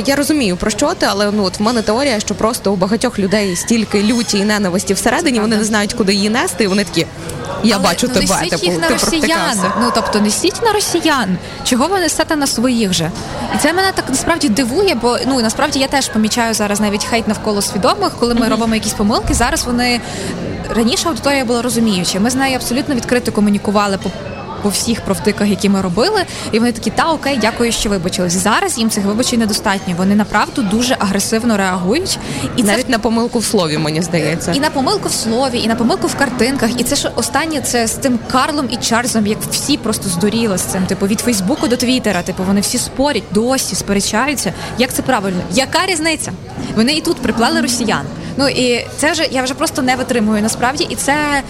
Я 0.06 0.16
розумію 0.16 0.58
про 0.58 0.72
що 0.72 0.94
ти, 0.94 1.06
але 1.10 1.32
ну 1.32 1.44
от 1.44 1.60
в 1.60 1.62
мене 1.62 1.82
теорія, 1.82 2.20
що 2.20 2.36
просто 2.36 2.74
у 2.74 2.76
багатьох 2.76 3.20
людей 3.20 3.56
стільки 3.56 4.04
люті 4.04 4.38
і 4.38 4.44
ненависті 4.44 4.94
всередині, 4.94 5.40
вони 5.40 5.58
не 5.58 5.64
знають, 5.64 5.94
куди 5.94 6.14
її 6.14 6.30
нести, 6.30 6.64
і 6.64 6.68
вони 6.68 6.84
такі. 6.84 7.06
Я 7.64 7.76
Але, 7.76 7.84
бачу 7.84 8.08
ну, 8.08 8.14
тебе. 8.14 8.50
Типу, 8.50 8.66
їх 8.66 8.82
на 8.82 8.88
ти 8.88 8.94
росіян. 8.94 9.58
Ну 9.82 9.92
тобто 9.96 10.20
несіть 10.20 10.62
на 10.64 10.74
росіян. 10.74 11.38
Чого 11.64 11.88
ви 11.88 12.00
несете 12.00 12.36
на 12.36 12.48
своїх 12.48 12.94
же? 12.94 13.12
І 13.56 13.58
це 13.58 13.74
мене 13.74 13.92
так 13.96 14.06
насправді 14.10 14.50
дивує, 14.50 14.96
бо 14.96 15.18
ну 15.28 15.42
насправді 15.42 15.80
я 15.80 15.88
теж 15.88 16.10
помічаю 16.10 16.54
зараз 16.54 16.80
навіть 16.80 17.06
хейт 17.06 17.28
навколо 17.28 17.62
свідомих, 17.62 18.12
коли 18.20 18.34
ми 18.34 18.42
mm-hmm. 18.42 18.50
робимо 18.50 18.76
якісь 18.76 18.94
помилки. 18.94 19.34
Зараз 19.34 19.66
вони 19.66 20.02
раніше 20.70 21.10
аудиторія 21.10 21.46
була 21.46 21.62
розуміюча. 21.62 22.20
Ми 22.20 22.30
з 22.30 22.36
нею 22.36 22.56
абсолютно 22.56 22.96
відкрито 22.96 23.32
комунікували 23.32 23.98
по 23.98 24.10
по 24.64 24.70
всіх 24.70 25.02
провтиках, 25.02 25.48
які 25.48 25.70
ми 25.70 25.82
робили, 25.82 26.22
і 26.52 26.60
вони 26.60 26.72
такі, 26.72 26.90
та 26.90 27.12
окей, 27.12 27.38
дякую, 27.42 27.72
що 27.72 27.90
вибачились. 27.90 28.34
Зараз 28.34 28.78
їм 28.78 28.90
цих 28.90 29.06
вибачень 29.06 29.40
недостатньо. 29.40 29.94
Вони 29.98 30.16
направду 30.16 30.62
дуже 30.62 30.96
агресивно 31.00 31.58
реагують, 31.58 32.20
і 32.58 32.64
навіть 32.64 32.86
це... 32.86 32.92
на 32.92 33.00
помилку 33.00 33.40
в 33.40 33.46
слові, 33.46 33.78
мені 33.78 34.02
здається, 34.02 34.52
і 34.52 34.60
на 34.60 34.70
помилку 34.70 35.10
в 35.10 35.14
слові, 35.14 35.60
і 35.60 35.68
на 35.68 35.76
помилку 35.76 36.08
в 36.08 36.16
картинках. 36.16 36.70
І 36.78 36.84
це 36.84 36.96
ж 36.96 37.12
останнє 37.16 37.62
це 37.62 37.88
з 37.88 37.92
тим 37.92 38.20
Карлом 38.32 38.68
і 38.72 38.76
Чарльзом, 38.78 39.28
як 39.28 39.38
всі 39.52 39.78
просто 39.78 40.10
здуріли 40.10 40.58
з 40.58 40.62
цим. 40.62 40.86
Типу 40.86 41.08
від 41.08 41.20
Фейсбуку 41.20 41.68
до 41.68 41.78
Твіттера, 41.78 42.22
типу 42.22 42.44
вони 42.44 42.62
всі 42.62 42.78
спорять, 42.78 43.24
досі 43.32 43.76
сперечаються. 43.76 44.54
Як 44.78 44.94
це 44.94 45.02
правильно? 45.02 45.42
Яка 45.54 45.86
різниця? 45.86 46.32
Вони 46.76 46.94
і 46.94 47.02
тут 47.02 47.18
приплели 47.18 47.62
росіян. 47.62 48.06
Ну 48.38 48.48
і 48.48 48.88
це 48.98 49.12
вже 49.12 49.28
я 49.32 49.44
вже 49.44 49.54
просто 49.54 49.82
не 49.82 49.96
витримую 49.96 50.42
насправді, 50.42 50.88
і 50.90 50.96
це, 50.96 51.44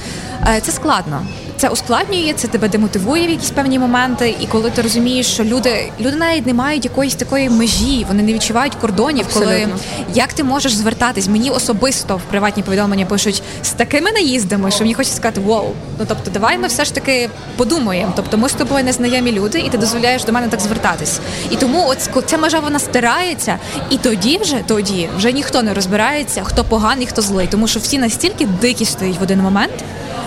е, 0.47 0.61
це 0.61 0.71
складно 0.71 1.25
це 1.61 1.69
ускладнює, 1.69 2.33
це 2.35 2.47
тебе 2.47 2.69
демотивує 2.69 3.27
в 3.27 3.29
якісь 3.29 3.49
певні 3.49 3.79
моменти. 3.79 4.35
І 4.41 4.47
коли 4.47 4.69
ти 4.69 4.81
розумієш, 4.81 5.27
що 5.27 5.43
люди 5.43 5.91
люди 5.99 6.17
навіть 6.17 6.45
не 6.45 6.53
мають 6.53 6.85
якоїсь 6.85 7.15
такої 7.15 7.49
межі, 7.49 8.05
вони 8.07 8.23
не 8.23 8.33
відчувають 8.33 8.75
кордонів. 8.75 9.25
Абсолютно. 9.25 9.55
Коли 9.55 9.67
як 10.13 10.33
ти 10.33 10.43
можеш 10.43 10.73
звертатись? 10.73 11.27
Мені 11.27 11.49
особисто 11.49 12.17
в 12.17 12.21
приватні 12.21 12.63
повідомлення 12.63 13.05
пишуть 13.05 13.43
з 13.63 13.69
такими 13.69 14.11
наїздами, 14.11 14.71
що 14.71 14.83
мені 14.83 14.93
хочеться 14.93 15.17
сказати 15.17 15.41
Воу, 15.41 15.73
ну 15.99 16.05
тобто, 16.07 16.31
давай 16.31 16.57
ми 16.57 16.67
все 16.67 16.85
ж 16.85 16.93
таки 16.93 17.29
подумаємо. 17.57 18.13
Тобто, 18.15 18.37
ми 18.37 18.49
з 18.49 18.53
тобою 18.53 18.83
незнайомі 18.83 19.31
люди, 19.31 19.59
і 19.59 19.69
ти 19.69 19.77
дозволяєш 19.77 20.23
до 20.23 20.31
мене 20.31 20.47
так 20.47 20.59
звертатись. 20.59 21.19
І 21.49 21.55
тому, 21.55 21.85
от 21.87 22.25
ця 22.25 22.37
межа 22.37 22.59
вона 22.59 22.79
стирається, 22.79 23.57
і 23.89 23.97
тоді 23.97 24.37
вже 24.37 24.57
тоді 24.67 25.09
вже 25.17 25.31
ніхто 25.31 25.63
не 25.63 25.73
розбирається, 25.73 26.41
хто 26.43 26.63
поганий, 26.63 27.05
хто 27.05 27.21
злий, 27.21 27.47
тому 27.47 27.67
що 27.67 27.79
всі 27.79 27.97
настільки 27.97 28.45
дикі 28.45 28.85
стоять 28.85 29.19
в 29.19 29.23
один 29.23 29.39
момент 29.39 29.73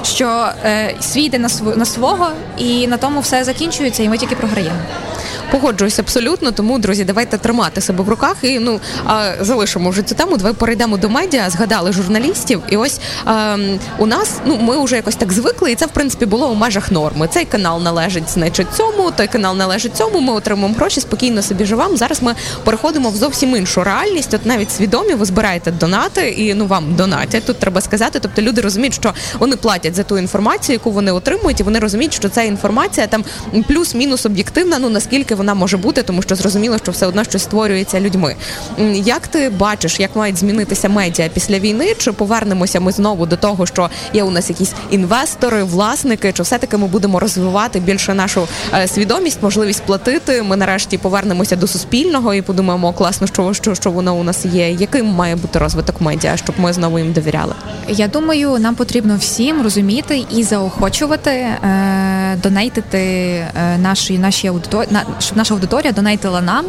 що 0.05 0.49
е, 0.65 0.95
свій 1.01 1.24
йде 1.25 1.39
на 1.39 1.49
св 1.49 1.77
на 1.77 1.85
свого, 1.85 2.29
і 2.59 2.87
на 2.87 2.97
тому 2.97 3.21
все 3.21 3.45
закінчується, 3.45 4.03
і 4.03 4.09
ми 4.09 4.19
тільки 4.19 4.37
програємо. 4.37 4.77
Погоджуюсь 5.55 5.99
абсолютно. 5.99 6.53
Тому, 6.53 6.79
друзі, 6.79 7.05
давайте 7.05 7.39
тримати 7.39 7.81
себе 7.81 8.05
в 8.05 8.09
руках 8.09 8.37
і 8.43 8.59
ну 8.59 8.81
залишимо 9.41 9.91
вже 9.91 10.03
цю 10.03 10.15
тему. 10.15 10.37
Давай 10.37 10.53
перейдемо 10.53 10.97
до 10.97 11.09
медіа. 11.09 11.51
Згадали 11.51 11.93
журналістів, 11.93 12.63
і 12.69 12.77
ось 12.77 13.01
ем, 13.27 13.79
у 13.99 14.07
нас 14.07 14.33
ну 14.47 14.59
ми 14.61 14.85
вже 14.85 14.97
якось 14.97 15.17
так 15.17 15.33
звикли, 15.33 15.73
і 15.73 15.75
це 15.75 15.87
в 15.87 15.91
принципі 15.91 16.27
було 16.27 16.51
у 16.51 16.55
межах 16.55 16.91
норми. 16.91 17.29
Цей 17.29 17.45
канал 17.45 17.83
належить, 17.83 18.29
значить, 18.29 18.67
цьому, 18.77 19.11
той 19.11 19.27
канал 19.27 19.57
належить 19.57 19.97
цьому. 19.97 20.21
Ми 20.21 20.33
отримуємо 20.33 20.75
гроші, 20.75 21.01
спокійно 21.01 21.43
собі 21.43 21.65
живемо. 21.65 21.97
Зараз 21.97 22.23
ми 22.23 22.35
переходимо 22.65 23.11
в 23.11 23.17
зовсім 23.17 23.57
іншу 23.57 23.85
реальність. 23.85 24.35
От 24.35 24.47
навіть 24.47 24.73
свідомі, 24.73 25.15
ви 25.15 25.25
збираєте 25.25 25.71
донати, 25.71 26.29
і 26.29 26.55
ну 26.55 26.67
вам 26.67 26.95
донатять. 26.97 27.45
Тут 27.45 27.59
треба 27.59 27.81
сказати. 27.81 28.19
Тобто 28.23 28.43
люди 28.43 28.61
розуміють, 28.61 28.95
що 28.95 29.15
вони 29.39 29.57
платять 29.57 29.95
за 29.95 30.03
ту 30.03 30.19
інформацію, 30.19 30.75
яку 30.75 30.91
вони 30.91 31.13
отримують, 31.13 31.61
і 31.61 31.63
вони 31.63 31.79
розуміють, 31.79 32.15
що 32.15 32.29
ця 32.29 32.43
інформація 32.43 33.07
там 33.07 33.25
плюс-мінус 33.69 34.27
об'єктивна. 34.27 34.79
Ну 34.79 34.89
наскільки 34.89 35.35
вона 35.35 35.44
може 35.53 35.77
бути, 35.77 36.03
тому 36.03 36.23
що 36.23 36.35
зрозуміло, 36.35 36.79
що 36.79 36.93
все 36.93 37.07
одно 37.07 37.25
щось 37.25 37.43
створюється 37.43 38.01
людьми. 38.01 38.37
Як 38.95 39.27
ти 39.27 39.51
бачиш, 39.51 40.01
як 40.01 40.17
мають 40.17 40.37
змінитися 40.37 40.89
медіа 40.89 41.29
після 41.35 41.59
війни? 41.59 41.95
Чи 41.99 42.13
повернемося 42.13 42.81
ми 42.81 42.93
знову 42.93 43.27
до 43.27 43.37
того, 43.37 43.67
що 43.67 43.91
є 44.13 44.23
у 44.23 44.31
нас 44.31 44.51
якісь 44.51 44.73
інвестори, 44.91 45.63
власники? 45.63 46.33
Чи 46.33 46.43
все 46.43 46.59
таки 46.59 46.77
ми 46.77 46.87
будемо 46.87 47.21
розвивати 47.21 47.81
більше 47.81 48.15
нашу 48.15 48.49
е, 48.75 48.89
свідомість, 48.89 49.43
можливість 49.43 49.83
платити? 49.83 50.43
Ми 50.43 50.57
нарешті 50.57 50.99
повернемося 50.99 51.57
до 51.57 51.67
суспільного 51.67 52.35
і 52.35 52.43
подумаємо, 52.43 52.93
класно, 52.93 53.27
що 53.27 53.55
що, 53.55 53.75
що 53.75 53.91
воно 53.91 54.15
у 54.15 54.23
нас 54.23 54.45
є. 54.45 54.71
Яким 54.71 55.07
має 55.07 55.37
бути 55.37 55.59
розвиток 55.59 56.01
медіа, 56.01 56.37
щоб 56.37 56.55
ми 56.59 56.73
знову 56.73 56.99
їм 56.99 57.13
довіряли? 57.13 57.55
Я 57.89 58.09
думаю, 58.09 58.59
нам 58.59 58.75
потрібно 58.75 59.17
всім 59.17 59.63
розуміти 59.63 60.25
і 60.37 60.43
заохочувати, 60.43 61.31
е, 61.31 62.39
донейтити 62.43 62.99
е, 62.99 63.79
наші 63.79 64.19
наші 64.19 64.47
аудиторії, 64.47 64.89
наша 65.35 65.55
аудиторія 65.55 65.93
донейтила 65.93 66.41
нам 66.41 66.65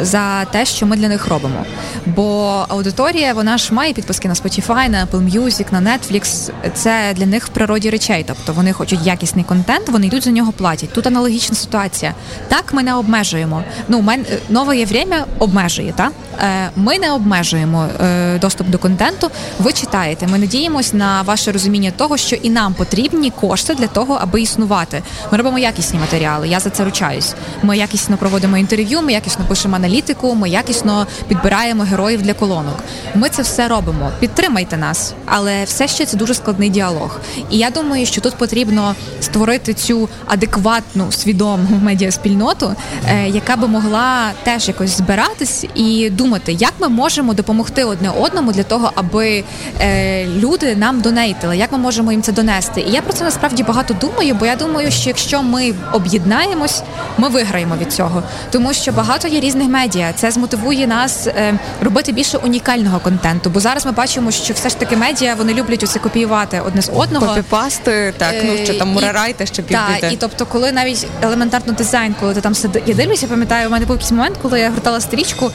за 0.00 0.44
те, 0.44 0.64
що 0.64 0.86
ми 0.86 0.96
для 0.96 1.08
них 1.08 1.28
робимо. 1.28 1.64
Бо 2.06 2.64
аудиторія, 2.68 3.32
вона 3.32 3.58
ж 3.58 3.74
має 3.74 3.92
підписки 3.92 4.28
на 4.28 4.34
Spotify, 4.34 4.88
на 4.88 5.06
Apple 5.06 5.32
Music, 5.32 5.66
на 5.72 5.80
Netflix. 5.80 6.50
Це 6.74 7.12
для 7.16 7.26
них 7.26 7.46
в 7.46 7.48
природі 7.48 7.90
речей. 7.90 8.24
Тобто 8.28 8.52
вони 8.52 8.72
хочуть 8.72 9.06
якісний 9.06 9.44
контент, 9.44 9.88
вони 9.88 10.06
йдуть 10.06 10.24
за 10.24 10.30
нього 10.30 10.52
платять. 10.52 10.92
Тут 10.92 11.06
аналогічна 11.06 11.56
ситуація. 11.56 12.14
Так, 12.48 12.64
ми 12.72 12.82
не 12.82 12.94
обмежуємо. 12.94 13.62
Ну, 13.88 14.00
мен 14.00 14.26
нове 14.48 14.84
время 14.84 15.24
обмежує. 15.38 15.92
Та 15.96 16.10
е, 16.38 16.70
ми 16.76 16.98
не 16.98 17.12
обмежуємо 17.12 17.88
е, 18.00 18.38
доступ 18.38 18.68
до 18.68 18.78
контенту. 18.78 19.30
Ви 19.58 19.72
читаєте. 19.72 20.26
Ми 20.26 20.38
надіємось 20.38 20.92
на 20.92 21.22
ваше 21.22 21.52
розуміння 21.52 21.92
того, 21.96 22.16
що 22.16 22.36
і 22.36 22.50
нам 22.50 22.74
потрібні 22.74 23.30
кошти 23.30 23.74
для 23.74 23.86
того, 23.86 24.18
аби 24.20 24.42
існувати. 24.42 25.02
Ми 25.32 25.38
робимо 25.38 25.58
якісні 25.58 25.98
матеріали. 25.98 26.48
Я 26.48 26.60
за 26.60 26.70
це 26.70 26.84
ручаюсь. 26.84 27.34
Ми 27.62 27.76
якісно 28.10 28.28
проводимо 28.28 28.58
інтерв'ю, 28.58 29.02
ми 29.02 29.12
якісно 29.12 29.44
пишемо 29.48 29.76
аналітику, 29.76 30.34
ми 30.34 30.48
якісно 30.48 31.06
підбираємо 31.28 31.82
героїв 31.82 32.22
для 32.22 32.34
колонок. 32.34 32.84
Ми 33.14 33.28
це 33.28 33.42
все 33.42 33.68
робимо. 33.68 34.10
Підтримайте 34.20 34.76
нас, 34.76 35.14
але 35.26 35.64
все 35.64 35.88
ще 35.88 36.06
це 36.06 36.16
дуже 36.16 36.34
складний 36.34 36.70
діалог. 36.70 37.20
І 37.50 37.58
я 37.58 37.70
думаю, 37.70 38.06
що 38.06 38.20
тут 38.20 38.34
потрібно 38.34 38.94
створити 39.20 39.74
цю 39.74 40.08
адекватну 40.26 41.12
свідому 41.12 41.80
медіаспільноту, 41.82 42.74
е, 43.06 43.28
яка 43.28 43.56
би 43.56 43.68
могла 43.68 44.30
теж 44.42 44.68
якось 44.68 44.90
збиратись 44.90 45.66
і 45.74 46.10
думати 46.10 46.52
як 46.52 46.72
ми 46.78 46.88
можемо 46.88 47.34
допомогти 47.34 47.84
одне 47.84 48.10
одному 48.10 48.52
для 48.52 48.62
того, 48.62 48.92
аби 48.94 49.44
е, 49.80 50.26
люди 50.26 50.76
нам 50.76 51.00
донейтили, 51.00 51.56
як 51.56 51.72
ми 51.72 51.78
можемо 51.78 52.12
їм 52.12 52.22
це 52.22 52.32
донести. 52.32 52.80
І 52.80 52.90
я 52.90 53.02
про 53.02 53.12
це 53.12 53.24
насправді 53.24 53.62
багато 53.62 53.94
думаю, 54.00 54.34
бо 54.34 54.46
я 54.46 54.56
думаю, 54.56 54.90
що 54.90 55.10
якщо 55.10 55.42
ми 55.42 55.74
об'єднаємось, 55.92 56.82
ми 57.18 57.28
виграємо 57.28 57.76
від 57.76 57.89
цього, 57.90 58.22
тому 58.50 58.72
що 58.72 58.92
багато 58.92 59.28
є 59.28 59.40
різних 59.40 59.68
медіа. 59.68 60.12
Це 60.16 60.30
змотивує 60.30 60.86
нас 60.86 61.26
е, 61.26 61.54
робити 61.80 62.12
більше 62.12 62.38
унікального 62.38 62.98
контенту. 63.00 63.50
Бо 63.50 63.60
зараз 63.60 63.86
ми 63.86 63.92
бачимо, 63.92 64.30
що 64.30 64.54
все 64.54 64.68
ж 64.68 64.78
таки 64.78 64.96
медіа 64.96 65.34
вони 65.34 65.54
люблять 65.54 65.82
усе 65.82 65.98
копіювати 65.98 66.60
одне 66.66 66.82
з 66.82 66.90
одного. 66.94 67.26
Копіпасти, 67.26 68.14
так 68.18 68.34
ну 68.44 68.56
що 68.64 68.74
там 68.74 68.88
мурарайте, 68.88 69.46
ще 69.46 69.62
Так, 69.62 70.12
і 70.12 70.16
тобто, 70.16 70.46
коли 70.46 70.72
навіть 70.72 71.06
елементарно 71.22 71.72
дизайн, 71.72 72.14
коли 72.20 72.34
ти 72.34 72.40
там 72.40 72.54
сиди, 72.54 72.82
я 72.86 72.94
дивлюся, 72.94 73.26
пам'ятаю, 73.26 73.68
у 73.68 73.70
мене 73.70 73.86
був 73.86 73.96
якийсь 73.96 74.12
момент, 74.12 74.36
коли 74.42 74.60
я 74.60 74.70
гортала 74.70 75.00
стрічку, 75.00 75.50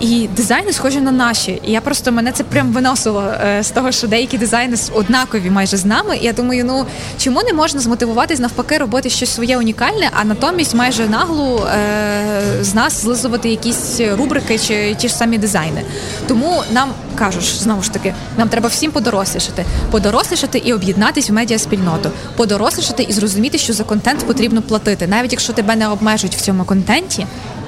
і 0.00 0.28
дизайни 0.36 0.72
схожі 0.72 1.00
на 1.00 1.12
наші. 1.12 1.60
І 1.64 1.72
я 1.72 1.80
просто 1.80 2.12
мене 2.12 2.32
це 2.32 2.44
прям 2.44 2.72
виносило 2.72 3.24
е, 3.44 3.62
з 3.62 3.70
того, 3.70 3.92
що 3.92 4.06
деякі 4.08 4.38
дизайни 4.38 4.76
однакові 4.92 5.50
майже 5.50 5.76
з 5.76 5.84
нами. 5.84 6.16
І 6.16 6.24
я 6.24 6.32
думаю, 6.32 6.64
ну 6.64 6.86
чому 7.18 7.42
не 7.42 7.52
можна 7.52 7.80
змотивуватись 7.80 8.38
навпаки 8.38 8.78
робити 8.78 9.10
щось 9.10 9.34
своє 9.34 9.58
унікальне, 9.58 10.10
а 10.20 10.24
натомість 10.24 10.74
майже 10.74 11.08
наглу 11.08 11.60
е, 11.74 11.77
з 12.60 12.74
нас 12.74 13.02
злизувати 13.02 13.48
якісь 13.48 14.00
рубрики 14.00 14.58
чи 14.58 14.94
ті 14.94 15.08
ж 15.08 15.14
самі 15.14 15.38
дизайни. 15.38 15.82
Тому 16.28 16.62
нам 16.72 16.88
кажуть, 17.14 17.44
знову 17.44 17.82
ж 17.82 17.92
таки, 17.92 18.14
нам 18.36 18.48
треба 18.48 18.68
всім 18.68 18.90
подорослішати, 18.90 19.64
подорослішати 19.90 20.58
і 20.58 20.72
об'єднатись 20.72 21.30
в 21.30 21.32
медіаспільноту, 21.32 22.10
подорослішати 22.36 23.02
і 23.02 23.12
зрозуміти, 23.12 23.58
що 23.58 23.72
за 23.72 23.84
контент 23.84 24.26
потрібно 24.26 24.62
платити, 24.62 25.06
навіть 25.06 25.32
якщо 25.32 25.52
тебе 25.52 25.76
не 25.76 25.88
обмежують 25.88 26.36
в 26.36 26.40
цьому 26.40 26.64
контенті. 26.64 27.26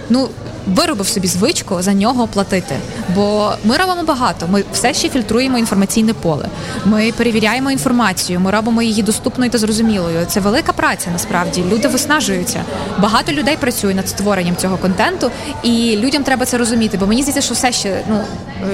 Ну 0.08 0.28
виробив 0.66 1.08
собі 1.08 1.28
звичку 1.28 1.82
за 1.82 1.92
нього 1.92 2.26
платити. 2.26 2.76
Бо 3.14 3.52
ми 3.64 3.76
робимо 3.76 4.02
багато. 4.02 4.48
Ми 4.48 4.64
все 4.72 4.94
ще 4.94 5.08
фільтруємо 5.08 5.58
інформаційне 5.58 6.12
поле. 6.14 6.48
Ми 6.84 7.12
перевіряємо 7.12 7.70
інформацію, 7.70 8.40
ми 8.40 8.50
робимо 8.50 8.82
її 8.82 9.02
доступною 9.02 9.50
та 9.50 9.58
зрозумілою. 9.58 10.26
Це 10.28 10.40
велика 10.40 10.72
праця. 10.72 11.10
Насправді 11.10 11.64
люди 11.72 11.88
виснажуються. 11.88 12.64
Багато 12.98 13.32
людей 13.32 13.56
працює 13.56 13.94
над 13.94 14.08
створенням 14.08 14.56
цього 14.56 14.76
контенту, 14.76 15.30
і 15.62 15.96
людям 15.96 16.22
треба 16.22 16.46
це 16.46 16.58
розуміти. 16.58 16.96
Бо 17.00 17.06
мені 17.06 17.22
здається, 17.22 17.42
що 17.42 17.54
все 17.54 17.72
ще 17.72 18.02
ну 18.08 18.20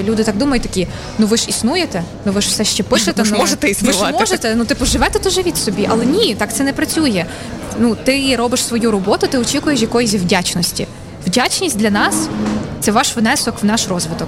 люди 0.03 0.23
так 0.23 0.37
думають, 0.37 0.63
такі 0.63 0.87
ну 1.17 1.27
ви 1.27 1.37
ж 1.37 1.45
існуєте, 1.49 2.03
ну 2.25 2.31
ви 2.31 2.41
ж 2.41 2.47
все 2.49 2.63
ще 2.63 2.83
пишете. 2.83 3.21
Ви 3.21 3.25
ж 3.25 3.33
ну, 3.33 3.39
можете 3.39 3.69
існувати. 3.69 4.03
Ви 4.03 4.07
ж 4.07 4.19
можете, 4.19 4.55
ну 4.55 4.65
типу 4.65 4.85
живете, 4.85 5.19
то 5.19 5.29
живіть 5.29 5.57
собі, 5.57 5.87
але 5.91 6.05
ні, 6.05 6.35
так 6.35 6.53
це 6.53 6.63
не 6.63 6.73
працює. 6.73 7.25
Ну 7.79 7.95
ти 8.03 8.35
робиш 8.35 8.63
свою 8.63 8.91
роботу, 8.91 9.27
ти 9.27 9.37
очікуєш 9.37 9.81
якоїсь 9.81 10.13
вдячності. 10.13 10.86
Вдячність 11.37 11.77
для 11.77 11.91
нас 11.91 12.29
це 12.79 12.91
ваш 12.91 13.17
внесок 13.17 13.55
в 13.61 13.65
наш 13.65 13.87
розвиток. 13.87 14.27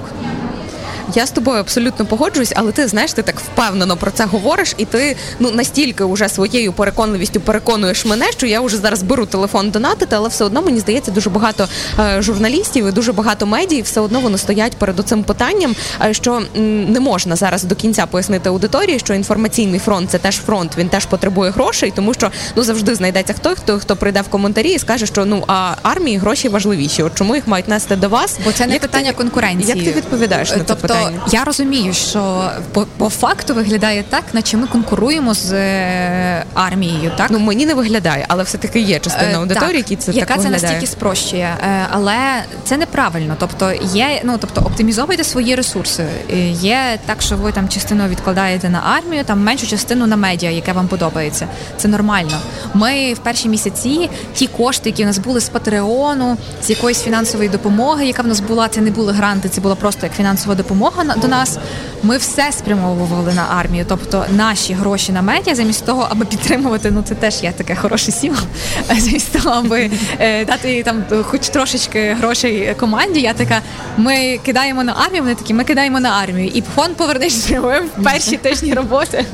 Я 1.15 1.25
з 1.25 1.31
тобою 1.31 1.59
абсолютно 1.59 2.05
погоджуюсь, 2.05 2.53
але 2.55 2.71
ти 2.71 2.87
знаєш, 2.87 3.13
ти 3.13 3.21
так 3.21 3.39
впевнено 3.39 3.97
про 3.97 4.11
це 4.11 4.25
говориш, 4.25 4.73
і 4.77 4.85
ти 4.85 5.15
ну 5.39 5.51
настільки 5.51 6.03
вже 6.05 6.29
своєю 6.29 6.73
переконливістю 6.73 7.39
переконуєш 7.39 8.05
мене, 8.05 8.31
що 8.31 8.47
я 8.47 8.61
вже 8.61 8.77
зараз 8.77 9.03
беру 9.03 9.25
телефон 9.25 9.69
донатити, 9.69 10.15
але 10.15 10.29
все 10.29 10.43
одно 10.43 10.61
мені 10.61 10.79
здається, 10.79 11.11
дуже 11.11 11.29
багато 11.29 11.67
е, 11.99 12.21
журналістів 12.21 12.87
і 12.87 12.91
дуже 12.91 13.13
багато 13.13 13.45
медій 13.45 13.81
все 13.81 14.01
одно 14.01 14.19
вони 14.19 14.37
стоять 14.37 14.77
перед 14.77 15.07
цим 15.07 15.23
питанням, 15.23 15.75
е, 16.05 16.13
що 16.13 16.41
не 16.87 16.99
можна 16.99 17.35
зараз 17.35 17.63
до 17.63 17.75
кінця 17.75 18.05
пояснити 18.05 18.49
аудиторії, 18.49 18.99
що 18.99 19.13
інформаційний 19.13 19.79
фронт 19.79 20.11
це 20.11 20.17
теж 20.17 20.35
фронт, 20.35 20.71
він 20.77 20.89
теж 20.89 21.05
потребує 21.05 21.51
грошей, 21.51 21.93
тому 21.95 22.13
що 22.13 22.31
ну 22.55 22.63
завжди 22.63 22.95
знайдеться 22.95 23.33
хто, 23.33 23.55
хто 23.55 23.79
хто 23.79 23.95
прийде 23.95 24.21
в 24.21 24.27
коментарі 24.27 24.69
і 24.69 24.79
скаже, 24.79 25.05
що 25.05 25.25
ну 25.25 25.43
а 25.47 25.75
армії 25.83 26.17
гроші 26.17 26.49
важливіші. 26.49 27.03
От 27.03 27.15
чому 27.15 27.35
їх 27.35 27.47
мають 27.47 27.67
нести 27.67 27.95
до 27.95 28.09
вас? 28.09 28.39
Бо 28.45 28.51
це 28.51 28.67
не 28.67 28.73
Як 28.73 28.81
питання 28.81 29.09
ти, 29.09 29.17
конкуренції. 29.17 29.77
Як 29.77 29.85
ти 29.85 29.93
відповідаєш 29.99 30.49
на 30.49 30.57
тобто, 30.57 30.73
це 30.73 30.81
питання? 30.81 30.98
Я 31.31 31.43
розумію, 31.43 31.93
що 31.93 32.51
по, 32.73 32.85
по 32.97 33.09
факту 33.09 33.53
виглядає 33.53 34.03
так, 34.09 34.23
наче 34.33 34.57
ми 34.57 34.67
конкуруємо 34.67 35.33
з 35.33 35.53
е, 35.53 36.45
армією. 36.53 37.11
Так 37.17 37.31
ну 37.31 37.39
мені 37.39 37.65
не 37.65 37.73
виглядає, 37.73 38.25
але 38.27 38.43
все 38.43 38.57
таки 38.57 38.79
є 38.79 38.99
частина 38.99 39.37
аудиторії, 39.37 39.77
які 39.77 39.95
це 39.95 40.11
яка 40.11 40.25
так 40.25 40.37
виглядає. 40.37 40.59
це 40.59 40.67
настільки 40.67 40.91
спрощує, 40.91 41.57
е, 41.63 41.87
але 41.91 42.15
це 42.63 42.77
неправильно. 42.77 43.35
Тобто 43.39 43.71
є, 43.93 44.21
ну 44.23 44.37
тобто 44.39 44.61
оптимізовуйте 44.61 45.23
свої 45.23 45.55
ресурси. 45.55 46.05
Е, 46.31 46.49
є 46.49 46.99
так, 47.05 47.21
що 47.21 47.37
ви 47.37 47.51
там 47.51 47.69
частину 47.69 48.07
відкладаєте 48.07 48.69
на 48.69 48.81
армію, 48.97 49.23
там 49.23 49.43
меншу 49.43 49.67
частину 49.67 50.07
на 50.07 50.15
медіа, 50.15 50.51
яке 50.51 50.73
вам 50.73 50.87
подобається. 50.87 51.47
Це 51.77 51.87
нормально. 51.87 52.37
Ми 52.73 53.13
в 53.13 53.17
перші 53.17 53.49
місяці 53.49 54.09
ті 54.33 54.47
кошти, 54.47 54.89
які 54.89 55.03
у 55.03 55.05
нас 55.05 55.17
були 55.17 55.41
з 55.41 55.49
Патреону, 55.49 56.37
з 56.63 56.69
якоїсь 56.69 57.01
фінансової 57.01 57.49
допомоги, 57.49 58.05
яка 58.05 58.21
в 58.21 58.27
нас 58.27 58.39
була, 58.39 58.67
це 58.67 58.81
не 58.81 58.91
були 58.91 59.13
гранти, 59.13 59.49
це 59.49 59.61
була 59.61 59.75
просто 59.75 60.05
як 60.05 60.15
фінансова 60.15 60.55
допомога 60.55 60.88
до 61.21 61.27
нас. 61.27 61.57
Ми 62.03 62.17
все 62.17 62.51
спрямовували 62.51 63.33
на 63.33 63.45
армію, 63.59 63.85
тобто 63.87 64.25
наші 64.29 64.73
гроші 64.73 65.11
на 65.11 65.21
медіа, 65.21 65.55
замість 65.55 65.85
того, 65.85 66.07
аби 66.09 66.25
підтримувати. 66.25 66.91
Ну 66.91 67.03
це 67.07 67.15
теж 67.15 67.43
є 67.43 67.51
таке 67.51 67.75
хороше 67.75 68.11
сіло. 68.11 68.37
Замість 68.97 69.33
того, 69.33 69.55
аби 69.55 69.91
е, 70.19 70.45
дати 70.45 70.83
там 70.83 71.03
хоч 71.23 71.49
трошечки 71.49 72.17
грошей 72.19 72.75
команді. 72.79 73.19
Я 73.19 73.33
така, 73.33 73.61
ми 73.97 74.39
кидаємо 74.45 74.83
на 74.83 74.93
армію. 75.05 75.23
Вони 75.23 75.35
такі, 75.35 75.53
ми 75.53 75.63
кидаємо 75.63 75.99
на 75.99 76.09
армію. 76.09 76.51
І 76.53 76.63
фонд 76.75 76.95
повернеш 76.95 77.33
живим 77.33 77.89
в 77.97 78.03
перші 78.03 78.37
тижні 78.37 78.73
роботи 78.73 79.25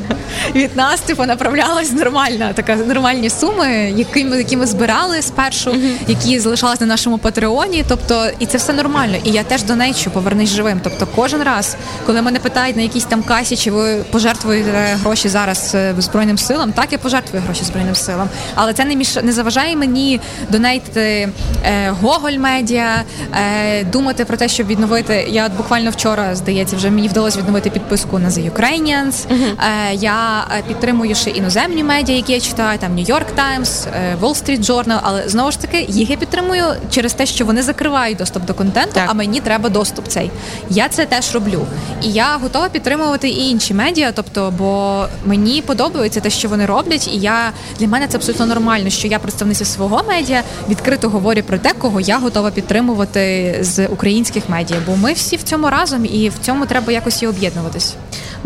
від 0.56 0.76
нас, 0.76 1.00
типу, 1.02 1.26
направлялась 1.26 1.92
нормальна 1.92 2.54
така 2.54 2.76
нормальні 2.76 3.30
суми, 3.30 3.94
які 3.96 4.24
ми 4.24 4.38
які 4.38 4.58
ми 4.58 4.66
збирали 4.66 5.22
спершу, 5.22 5.76
які 6.08 6.40
залишалися 6.40 6.86
на 6.86 6.88
нашому 6.88 7.18
патреоні. 7.18 7.84
Тобто, 7.88 8.30
і 8.40 8.46
це 8.46 8.58
все 8.58 8.74
нормально. 8.74 9.18
І 9.24 9.32
я 9.32 9.44
теж 9.44 9.64
донечу, 9.64 10.12
повернись 10.12 10.50
живим. 10.50 10.80
Тобто, 10.84 11.08
кожен 11.16 11.35
раз, 11.44 11.76
коли 12.06 12.22
мене 12.22 12.40
питають 12.40 12.76
на 12.76 12.82
якійсь 12.82 13.06
там 13.06 13.24
касі, 13.24 13.58
чи 13.58 13.72
ви 13.72 14.06
пожертвуєте 14.12 14.98
гроші 15.02 15.30
зараз 15.30 15.72
е, 15.76 15.96
збройним 15.98 16.38
силам, 16.38 16.72
так 16.72 16.92
я 16.92 16.98
пожертвую 16.98 17.44
гроші 17.44 17.64
збройним 17.64 17.96
силам, 17.96 18.30
але 18.56 18.74
це 18.74 18.86
не 18.86 18.96
міш... 18.96 19.16
не 19.24 19.32
заважає 19.32 19.76
мені 19.76 20.22
донейтити 20.50 21.30
е, 21.66 21.90
Гоголь 22.02 22.38
медіа, 22.38 23.04
е, 23.34 23.84
думати 23.84 24.26
про 24.26 24.38
те, 24.38 24.48
щоб 24.48 24.68
відновити. 24.68 25.28
Я 25.30 25.46
от 25.46 25.52
буквально 25.54 25.90
вчора 25.90 26.36
здається, 26.36 26.76
вже 26.76 26.90
мені 26.90 27.08
вдалося 27.08 27.40
відновити 27.40 27.70
підписку 27.70 28.20
на 28.20 28.30
The 28.30 28.52
Ukrainians. 28.52 29.12
Uh-huh. 29.12 29.54
Е, 29.92 29.94
я 29.94 30.46
підтримую 30.68 31.16
ще 31.16 31.30
іноземні 31.30 31.84
медіа, 31.84 32.16
які 32.16 32.34
я 32.34 32.40
читаю, 32.40 32.80
там 32.80 32.96
New 32.96 33.10
York 33.10 33.26
Times, 33.38 33.88
Wall 34.22 34.46
Street 34.46 34.66
Journal, 34.66 35.00
але 35.04 35.30
знову 35.30 35.52
ж 35.52 35.60
таки 35.60 35.86
їх 35.90 36.10
я 36.10 36.18
підтримую 36.18 36.64
через 36.92 37.14
те, 37.14 37.26
що 37.26 37.46
вони 37.46 37.62
закривають 37.64 38.18
доступ 38.18 38.46
до 38.46 38.54
контенту, 38.54 38.92
так. 38.94 39.06
а 39.08 39.14
мені 39.14 39.40
треба 39.40 39.70
доступ 39.70 40.08
цей. 40.08 40.32
Я 40.70 40.90
це 40.90 41.06
теж 41.06 41.25
роблю. 41.34 41.66
І 42.04 42.12
я 42.12 42.38
готова 42.38 42.70
підтримувати 42.70 43.30
і 43.30 43.50
інші 43.50 43.74
медіа, 43.74 44.12
тобто, 44.16 44.54
бо 44.58 45.06
мені 45.26 45.62
подобається 45.62 46.20
те, 46.20 46.30
що 46.30 46.50
вони 46.50 46.66
роблять, 46.66 47.08
і 47.08 47.18
я 47.18 47.52
для 47.80 47.88
мене 47.88 48.08
це 48.08 48.18
абсолютно 48.18 48.46
нормально, 48.46 48.90
що 48.90 49.08
я 49.08 49.20
представниця 49.20 49.66
свого 49.66 50.04
медіа 50.08 50.44
відкрито 50.70 51.10
говорю 51.10 51.42
про 51.48 51.58
те, 51.58 51.74
кого 51.74 52.00
я 52.00 52.18
готова 52.20 52.52
підтримувати 52.52 53.58
з 53.62 53.88
українських 53.88 54.50
медіа. 54.50 54.78
Бо 54.88 54.96
ми 54.96 55.14
всі 55.14 55.36
в 55.36 55.44
цьому 55.44 55.70
разом, 55.70 56.06
і 56.06 56.30
в 56.30 56.34
цьому 56.42 56.66
треба 56.66 56.92
якось 56.92 57.24
і 57.24 57.28
об'єднуватись. 57.28 57.96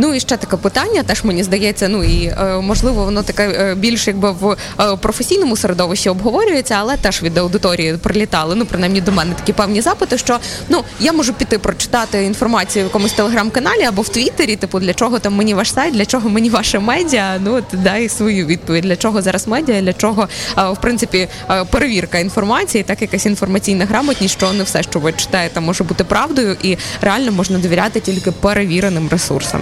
Ну 0.02 0.14
і 0.14 0.20
ще 0.20 0.38
таке 0.38 0.58
питання, 0.58 1.04
теж 1.04 1.24
мені 1.24 1.44
здається, 1.44 1.88
ну 1.88 2.04
і 2.04 2.26
е, 2.26 2.62
можливо, 2.62 3.06
воно 3.06 3.24
таке 3.24 3.50
е, 3.50 3.76
більш 3.76 4.08
якби 4.08 4.32
в 4.32 4.58
е, 4.80 4.96
професійному 4.96 5.58
середовищі 5.58 6.10
обговорюється, 6.10 6.76
але 6.80 6.98
теж 6.98 7.24
від 7.24 7.38
аудиторії 7.38 7.98
прилітали. 7.98 8.56
Ну, 8.56 8.66
принаймні 8.66 9.02
до 9.02 9.12
мене 9.12 9.34
такі 9.34 9.54
певні 9.54 9.82
запити, 9.82 10.18
що 10.18 10.40
ну 10.70 10.84
я 11.00 11.14
можу 11.14 11.34
піти 11.34 11.60
прочитати 11.60 12.24
інформацію 12.24 12.86
в 12.86 12.88
якомусь 12.88 13.14
телеграм-каналі 13.14 13.84
або 13.84 14.02
в 14.02 14.10
Твіттері, 14.10 14.56
типу, 14.56 14.80
для 14.80 14.94
чого 14.94 15.20
там 15.20 15.36
мені 15.36 15.54
ваш 15.54 15.74
сайт, 15.74 15.94
для 15.94 16.06
чого 16.06 16.30
мені 16.30 16.50
ваше 16.50 16.80
медіа. 16.80 17.38
Ну 17.44 17.54
от 17.54 17.64
дай 17.74 18.10
свою 18.10 18.46
відповідь, 18.46 18.84
для 18.84 18.96
чого 18.96 19.22
зараз 19.22 19.48
медіа, 19.48 19.82
для 19.82 19.94
чого 19.94 20.28
в 20.56 20.78
принципі 20.82 21.28
перевірка 21.70 22.20
інформації, 22.20 22.84
так 22.84 23.02
якась 23.02 23.26
інформаційна 23.26 23.86
грамотність, 23.86 24.38
що 24.38 24.54
не 24.54 24.64
все, 24.64 24.84
що 24.84 25.00
ви 25.00 25.14
читаєте, 25.14 25.60
може 25.60 25.84
бути 25.84 26.04
правдою, 26.04 26.58
і 26.64 26.78
реально 27.02 27.32
можна 27.32 27.60
довіряти 27.60 28.00
тільки 28.00 28.32
перевіреним 28.32 29.08
ресурсам. 29.10 29.62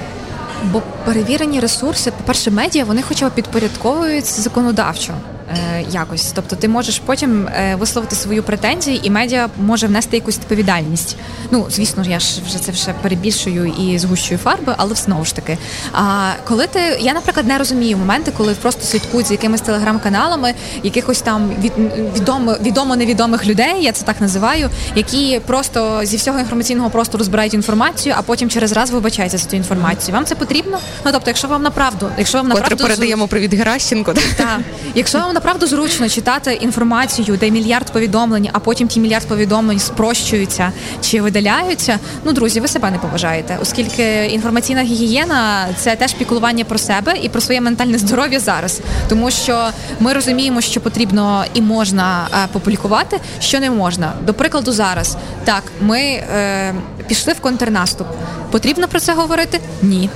Бо 0.64 0.82
перевірені 1.06 1.60
ресурси, 1.60 2.12
по 2.12 2.24
перше, 2.24 2.52
медіа 2.52 2.84
вони 2.84 3.02
хоча 3.02 3.30
б 3.30 3.32
підпорядковуються 3.34 4.42
законодавчо. 4.42 5.14
Е, 5.50 5.86
якось. 5.92 6.32
Тобто 6.36 6.56
ти 6.56 6.68
можеш 6.68 7.00
потім 7.00 7.48
е, 7.48 7.76
висловити 7.76 8.16
свою 8.16 8.44
претензію, 8.44 9.00
і 9.04 9.10
медіа 9.10 9.50
може 9.58 9.88
внести 9.88 10.18
якусь 10.18 10.38
відповідальність. 10.38 11.16
Ну, 11.52 11.66
звісно, 11.70 12.04
я 12.08 12.20
ж 12.20 12.42
вже 12.48 12.60
це 12.60 12.72
вже 12.72 12.94
перебільшую 13.02 13.66
і 13.66 14.00
згущую 14.00 14.38
фарби, 14.38 14.74
але 14.78 14.96
знову 14.96 15.26
ж 15.26 15.36
таки. 15.36 15.58
А 15.94 16.32
коли 16.48 16.68
ти 16.68 16.80
я, 17.00 17.14
наприклад, 17.14 17.48
не 17.48 17.58
розумію 17.58 17.98
моменти, 17.98 18.32
коли 18.38 18.54
просто 18.54 18.84
слідкують 18.84 19.28
за 19.28 19.34
якимись 19.34 19.62
телеграм-каналами, 19.62 20.54
якихось 20.84 21.22
там 21.22 21.50
від 21.62 21.74
відомо 22.16 22.56
відомо 22.62 22.96
невідомих 22.96 23.46
людей, 23.46 23.84
я 23.84 23.92
це 23.92 24.06
так 24.06 24.22
називаю, 24.22 24.70
які 24.96 25.42
просто 25.46 26.00
зі 26.04 26.18
всього 26.18 26.40
інформаційного 26.40 26.90
простору 26.90 27.24
збирають 27.24 27.54
інформацію, 27.54 28.16
а 28.18 28.22
потім 28.22 28.50
через 28.50 28.72
раз 28.72 28.92
вибачаються 28.92 29.38
за 29.38 29.50
цю 29.50 29.56
інформацію. 29.56 30.16
Вам 30.16 30.26
це 30.26 30.36
потрібно? 30.36 30.80
Ну 31.06 31.12
тобто, 31.12 31.30
якщо 31.30 31.48
вам 31.48 31.64
направду, 31.64 32.10
якщо 32.18 32.38
вам 32.38 32.48
направду 32.48 32.78
передаємо 32.78 33.28
привіт 33.28 33.54
Геращенко, 33.54 34.14
так, 34.14 34.60
якщо 34.96 35.20
вам 35.20 35.37
направду 35.38 35.68
зручно 35.68 36.10
читати 36.10 36.54
інформацію, 36.54 37.38
де 37.38 37.52
мільярд 37.52 37.92
повідомлень, 37.92 38.50
а 38.54 38.60
потім 38.60 38.88
ті 38.88 39.00
мільярд 39.00 39.28
повідомлень 39.28 39.80
спрощуються 39.80 40.72
чи 41.02 41.22
видаляються. 41.22 42.00
Ну, 42.24 42.32
друзі, 42.32 42.60
ви 42.60 42.68
себе 42.68 42.92
не 42.92 42.98
поважаєте, 42.98 43.58
оскільки 43.62 44.26
інформаційна 44.26 44.84
гігієна 44.84 45.68
це 45.78 45.96
теж 45.96 46.14
піклування 46.14 46.66
про 46.66 46.78
себе 46.78 47.18
і 47.22 47.30
про 47.30 47.42
своє 47.42 47.62
ментальне 47.62 47.98
здоров'я 47.98 48.40
зараз, 48.40 48.82
тому 49.10 49.32
що 49.32 49.68
ми 50.00 50.14
розуміємо, 50.14 50.62
що 50.62 50.82
потрібно 50.82 51.46
і 51.54 51.62
можна 51.62 52.28
е, 52.34 52.48
публікувати, 52.54 53.20
що 53.40 53.60
не 53.60 53.72
можна. 53.72 54.14
До 54.26 54.34
прикладу, 54.34 54.72
зараз 54.72 55.18
так 55.44 55.64
ми 55.82 56.00
е, 56.00 56.74
пішли 57.08 57.34
в 57.34 57.40
контрнаступ. 57.40 58.08
Потрібно 58.52 58.88
про 58.88 59.00
це 59.00 59.14
говорити? 59.14 59.60
Ні. 59.82 60.10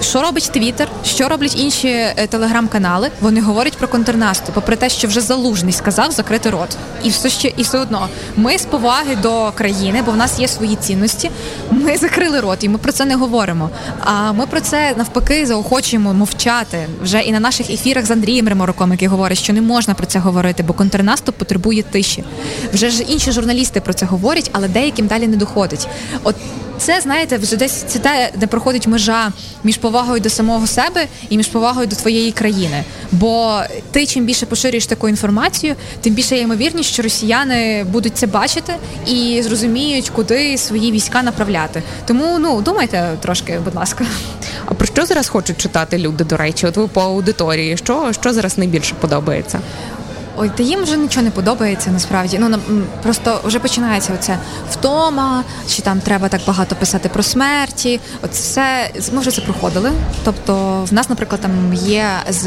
Що 0.00 0.22
робить 0.22 0.50
Твіттер, 0.52 0.88
що 1.04 1.28
роблять 1.28 1.58
інші 1.58 1.88
е, 1.88 2.26
телеграм-канали? 2.26 3.10
Вони 3.20 3.40
говорять 3.40 3.76
про 3.76 3.88
контрнаступ, 3.88 4.54
попри 4.54 4.76
те, 4.76 4.88
що 4.88 5.08
вже 5.08 5.20
залужний 5.20 5.72
сказав 5.72 6.10
закрити 6.10 6.50
рот, 6.50 6.76
і 7.02 7.08
все 7.08 7.28
ще 7.30 7.52
і 7.56 7.62
все 7.62 7.78
одно 7.78 8.08
ми 8.36 8.58
з 8.58 8.64
поваги 8.64 9.16
до 9.16 9.52
країни, 9.54 10.02
бо 10.06 10.12
в 10.12 10.16
нас 10.16 10.38
є 10.38 10.48
свої 10.48 10.76
цінності. 10.76 11.30
Ми 11.70 11.96
закрили 11.96 12.40
рот, 12.40 12.64
і 12.64 12.68
ми 12.68 12.78
про 12.78 12.92
це 12.92 13.04
не 13.04 13.16
говоримо. 13.16 13.70
А 14.00 14.32
ми 14.32 14.46
про 14.46 14.60
це 14.60 14.94
навпаки 14.96 15.46
заохочуємо 15.46 16.14
мовчати 16.14 16.88
вже 17.02 17.20
і 17.20 17.32
на 17.32 17.40
наших 17.40 17.70
ефірах 17.70 18.06
з 18.06 18.10
Андрієм 18.10 18.48
Ремороком, 18.48 18.92
який 18.92 19.08
говорить, 19.08 19.38
що 19.38 19.52
не 19.52 19.60
можна 19.60 19.94
про 19.94 20.06
це 20.06 20.18
говорити, 20.18 20.62
бо 20.62 20.72
контрнаступ 20.72 21.34
потребує 21.34 21.82
тиші. 21.82 22.24
Вже 22.72 22.90
ж 22.90 23.02
інші 23.02 23.32
журналісти 23.32 23.80
про 23.80 23.94
це 23.94 24.06
говорять, 24.06 24.50
але 24.52 24.68
деяким 24.68 25.06
далі 25.06 25.26
не 25.26 25.36
доходить. 25.36 25.88
От 26.22 26.36
це 26.78 27.00
знаєте, 27.00 27.36
вже 27.36 27.56
десь 27.56 27.72
це 27.72 27.98
те, 27.98 28.30
де 28.36 28.46
проходить 28.46 28.86
межа 28.86 29.32
між 29.64 29.76
повагою 29.76 30.20
до 30.20 30.30
самого 30.30 30.66
себе 30.66 31.06
і 31.28 31.36
між 31.36 31.46
повагою 31.46 31.86
до 31.86 31.96
твоєї 31.96 32.32
країни. 32.32 32.84
Бо 33.12 33.60
ти 33.90 34.06
чим 34.06 34.24
більше 34.24 34.46
поширюєш 34.46 34.86
таку 34.86 35.08
інформацію, 35.08 35.74
тим 36.00 36.14
більше 36.14 36.36
є 36.36 36.42
ймовірність, 36.42 36.92
що 36.92 37.02
росіяни 37.02 37.84
будуть 37.84 38.16
це 38.16 38.26
бачити 38.26 38.74
і 39.06 39.42
зрозуміють, 39.42 40.10
куди 40.10 40.58
свої 40.58 40.92
війська 40.92 41.22
направляти. 41.22 41.82
Тому 42.06 42.38
ну 42.38 42.60
думайте 42.60 43.16
трошки, 43.20 43.60
будь 43.64 43.74
ласка. 43.74 44.04
А 44.66 44.74
про 44.74 44.86
що 44.86 45.06
зараз 45.06 45.28
хочуть 45.28 45.58
читати 45.58 45.98
люди? 45.98 46.24
До 46.24 46.36
речі, 46.36 46.66
от 46.66 46.76
ви 46.76 46.88
по 46.88 47.00
аудиторії, 47.00 47.76
що, 47.76 48.12
що 48.12 48.32
зараз 48.32 48.58
найбільше 48.58 48.94
подобається? 49.00 49.60
Ой, 50.36 50.50
та 50.56 50.62
їм 50.62 50.82
вже 50.82 50.96
нічого 50.96 51.24
не 51.24 51.30
подобається 51.30 51.90
насправді. 51.90 52.38
Ну 52.38 52.58
просто 53.02 53.40
вже 53.44 53.58
починається 53.58 54.12
оце 54.14 54.38
втома, 54.70 55.44
чи 55.68 55.82
там 55.82 56.00
треба 56.00 56.28
так 56.28 56.40
багато 56.46 56.74
писати 56.74 57.08
про 57.08 57.22
смерті. 57.22 58.00
От 58.22 58.30
все 58.30 58.90
ми 59.12 59.20
вже 59.20 59.30
це 59.30 59.40
проходили. 59.40 59.92
Тобто, 60.24 60.84
в 60.90 60.94
нас, 60.94 61.08
наприклад, 61.08 61.40
там 61.40 61.74
є 61.74 62.08
з 62.28 62.46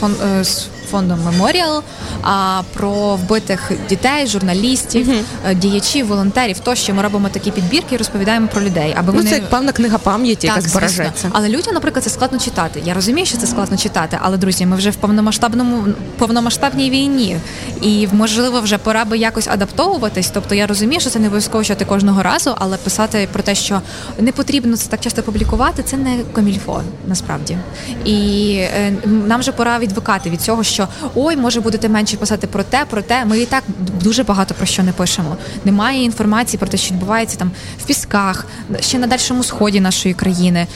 фон 0.00 0.14
з 0.42 0.66
фондом 0.90 1.20
Меморіал, 1.24 1.82
а 2.22 2.62
про 2.74 3.16
вбитих 3.16 3.72
дітей, 3.88 4.26
журналістів, 4.26 5.08
uh-huh. 5.08 5.54
діячів, 5.54 6.06
волонтерів. 6.06 6.58
Тощо 6.58 6.94
ми 6.94 7.02
робимо 7.02 7.28
такі 7.28 7.50
підбірки 7.50 7.94
і 7.94 7.98
розповідаємо 7.98 8.48
про 8.48 8.62
людей. 8.62 8.94
Аби 8.98 9.12
ну, 9.12 9.18
вони 9.18 9.30
це 9.30 9.36
як 9.36 9.50
певна 9.50 9.72
книга 9.72 9.98
пам'яті, 9.98 10.46
яка 10.46 10.60
збережеться. 10.60 11.30
Але 11.32 11.48
людям, 11.48 11.74
наприклад, 11.74 12.04
це 12.04 12.10
складно 12.10 12.38
читати. 12.38 12.82
Я 12.84 12.94
розумію, 12.94 13.26
що 13.26 13.38
це 13.38 13.46
складно 13.46 13.76
читати, 13.76 14.18
але 14.22 14.36
друзі, 14.36 14.66
ми 14.66 14.76
вже 14.76 14.90
в 14.90 14.96
повномасштабному 14.96 15.84
повномасштабній 16.18 16.85
війні, 16.90 17.36
і 17.80 18.08
можливо 18.12 18.60
вже 18.60 18.78
пора 18.78 19.04
би 19.04 19.18
якось 19.18 19.48
адаптовуватись. 19.48 20.30
Тобто 20.34 20.54
я 20.54 20.66
розумію, 20.66 21.00
що 21.00 21.10
це 21.10 21.18
не 21.18 21.26
обов'язково 21.26 21.64
читати 21.64 21.84
кожного 21.84 22.22
разу, 22.22 22.54
але 22.58 22.76
писати 22.76 23.28
про 23.32 23.42
те, 23.42 23.54
що 23.54 23.80
не 24.18 24.32
потрібно 24.32 24.76
це 24.76 24.88
так 24.88 25.00
часто 25.00 25.22
публікувати, 25.22 25.82
це 25.82 25.96
не 25.96 26.18
комільфо 26.32 26.82
насправді. 27.06 27.58
І 28.04 28.52
е, 28.58 28.92
нам 29.04 29.40
вже 29.40 29.52
пора 29.52 29.78
відвикати 29.78 30.30
від 30.30 30.40
цього, 30.40 30.64
що 30.64 30.88
ой, 31.14 31.36
може 31.36 31.60
будете 31.60 31.88
менше 31.88 32.16
писати 32.16 32.46
про 32.46 32.62
те, 32.62 32.84
про 32.90 33.02
те. 33.02 33.24
Ми 33.24 33.38
і 33.38 33.46
так 33.46 33.64
дуже 34.02 34.22
багато 34.22 34.54
про 34.54 34.66
що 34.66 34.82
не 34.82 34.92
пишемо. 34.92 35.36
Немає 35.64 36.04
інформації 36.04 36.58
про 36.58 36.68
те, 36.68 36.76
що 36.76 36.94
відбувається 36.94 37.36
там 37.38 37.50
в 37.78 37.84
пісках, 37.86 38.46
ще 38.80 38.98
на 38.98 39.06
дальшому 39.06 39.44
сході 39.44 39.80
нашої 39.80 40.14
країни. 40.14 40.66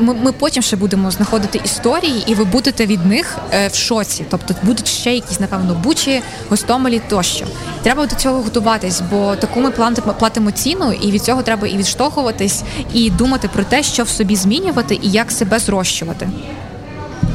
Ми, 0.00 0.14
ми 0.14 0.32
потім 0.32 0.62
ще 0.62 0.76
будемо 0.76 1.10
знаходити 1.10 1.60
історії, 1.64 2.24
і 2.26 2.34
ви 2.34 2.44
будете 2.44 2.86
від 2.86 3.06
них 3.06 3.38
е, 3.52 3.68
в 3.68 3.74
шоці. 3.74 4.24
Тобто 4.30 4.54
будуть 4.62 4.88
ще 4.88 5.14
якісь, 5.14 5.40
напевно, 5.58 5.82
бучі, 5.84 6.22
гостомелі 6.48 7.00
тощо. 7.08 7.46
Треба 7.82 8.06
до 8.06 8.14
цього 8.14 8.42
готуватись, 8.42 9.02
бо 9.10 9.36
таку 9.36 9.60
ми 9.60 9.70
платимо 10.18 10.50
ціну, 10.50 10.92
і 10.92 11.10
від 11.10 11.22
цього 11.22 11.42
треба 11.42 11.68
і 11.68 11.76
відштовхуватись, 11.76 12.62
і 12.92 13.10
думати 13.10 13.48
про 13.52 13.64
те, 13.64 13.82
що 13.82 14.02
в 14.02 14.08
собі 14.08 14.36
змінювати 14.36 14.98
і 15.02 15.10
як 15.10 15.30
себе 15.30 15.58
зрощувати. 15.58 16.28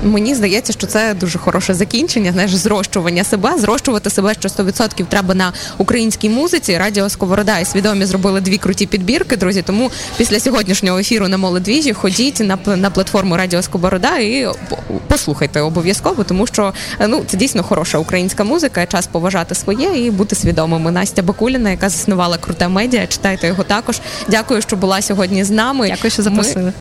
Мені 0.04 0.36
здається, 0.36 0.74
що 0.74 0.88
це 0.88 1.14
дуже 1.14 1.40
хороше 1.40 1.74
закінчення. 1.74 2.32
Знаєш, 2.32 2.56
зрощування 2.56 3.24
себе, 3.24 3.58
зрощувати 3.58 4.10
себе 4.10 4.34
що 4.34 4.50
100% 4.50 5.06
треба 5.06 5.34
на 5.34 5.54
українській 5.78 6.30
музиці. 6.30 6.78
Радіо 6.78 7.10
Сковорода 7.10 7.60
і 7.60 7.66
свідомі 7.66 8.06
зробили 8.06 8.42
дві 8.42 8.58
круті 8.58 8.86
підбірки, 8.86 9.38
друзі. 9.38 9.62
Тому 9.62 9.92
після 10.18 10.40
сьогоднішнього 10.40 11.00
ефіру 11.00 11.28
на 11.28 11.38
молодвіжі 11.38 11.94
ходіть 11.94 12.40
на 12.40 12.76
на 12.76 12.90
платформу 12.90 13.38
Радіо 13.38 13.62
Сковорода 13.62 14.18
і 14.18 14.48
послухайте 15.08 15.62
обов'язково, 15.62 16.24
тому 16.24 16.48
що 16.48 16.74
ну 17.08 17.24
це 17.28 17.38
дійсно 17.38 17.64
хороша 17.64 17.98
українська 17.98 18.44
музика. 18.44 18.86
Час 18.86 19.08
поважати 19.08 19.56
своє 19.56 20.06
і 20.06 20.12
бути 20.12 20.36
свідомими. 20.36 20.92
Настя 20.92 21.22
Бакуліна, 21.22 21.72
яка 21.72 21.90
заснувала 21.90 22.38
круте 22.38 22.68
медіа. 22.68 23.08
Читайте 23.08 23.48
його 23.48 23.64
також. 23.64 24.00
Дякую, 24.28 24.62
що 24.62 24.76
була 24.76 25.02
сьогодні 25.02 25.44
з 25.44 25.50
нами. 25.50 25.88
Дякую, 25.90 26.12
що 26.12 26.22
запросили. 26.22 26.72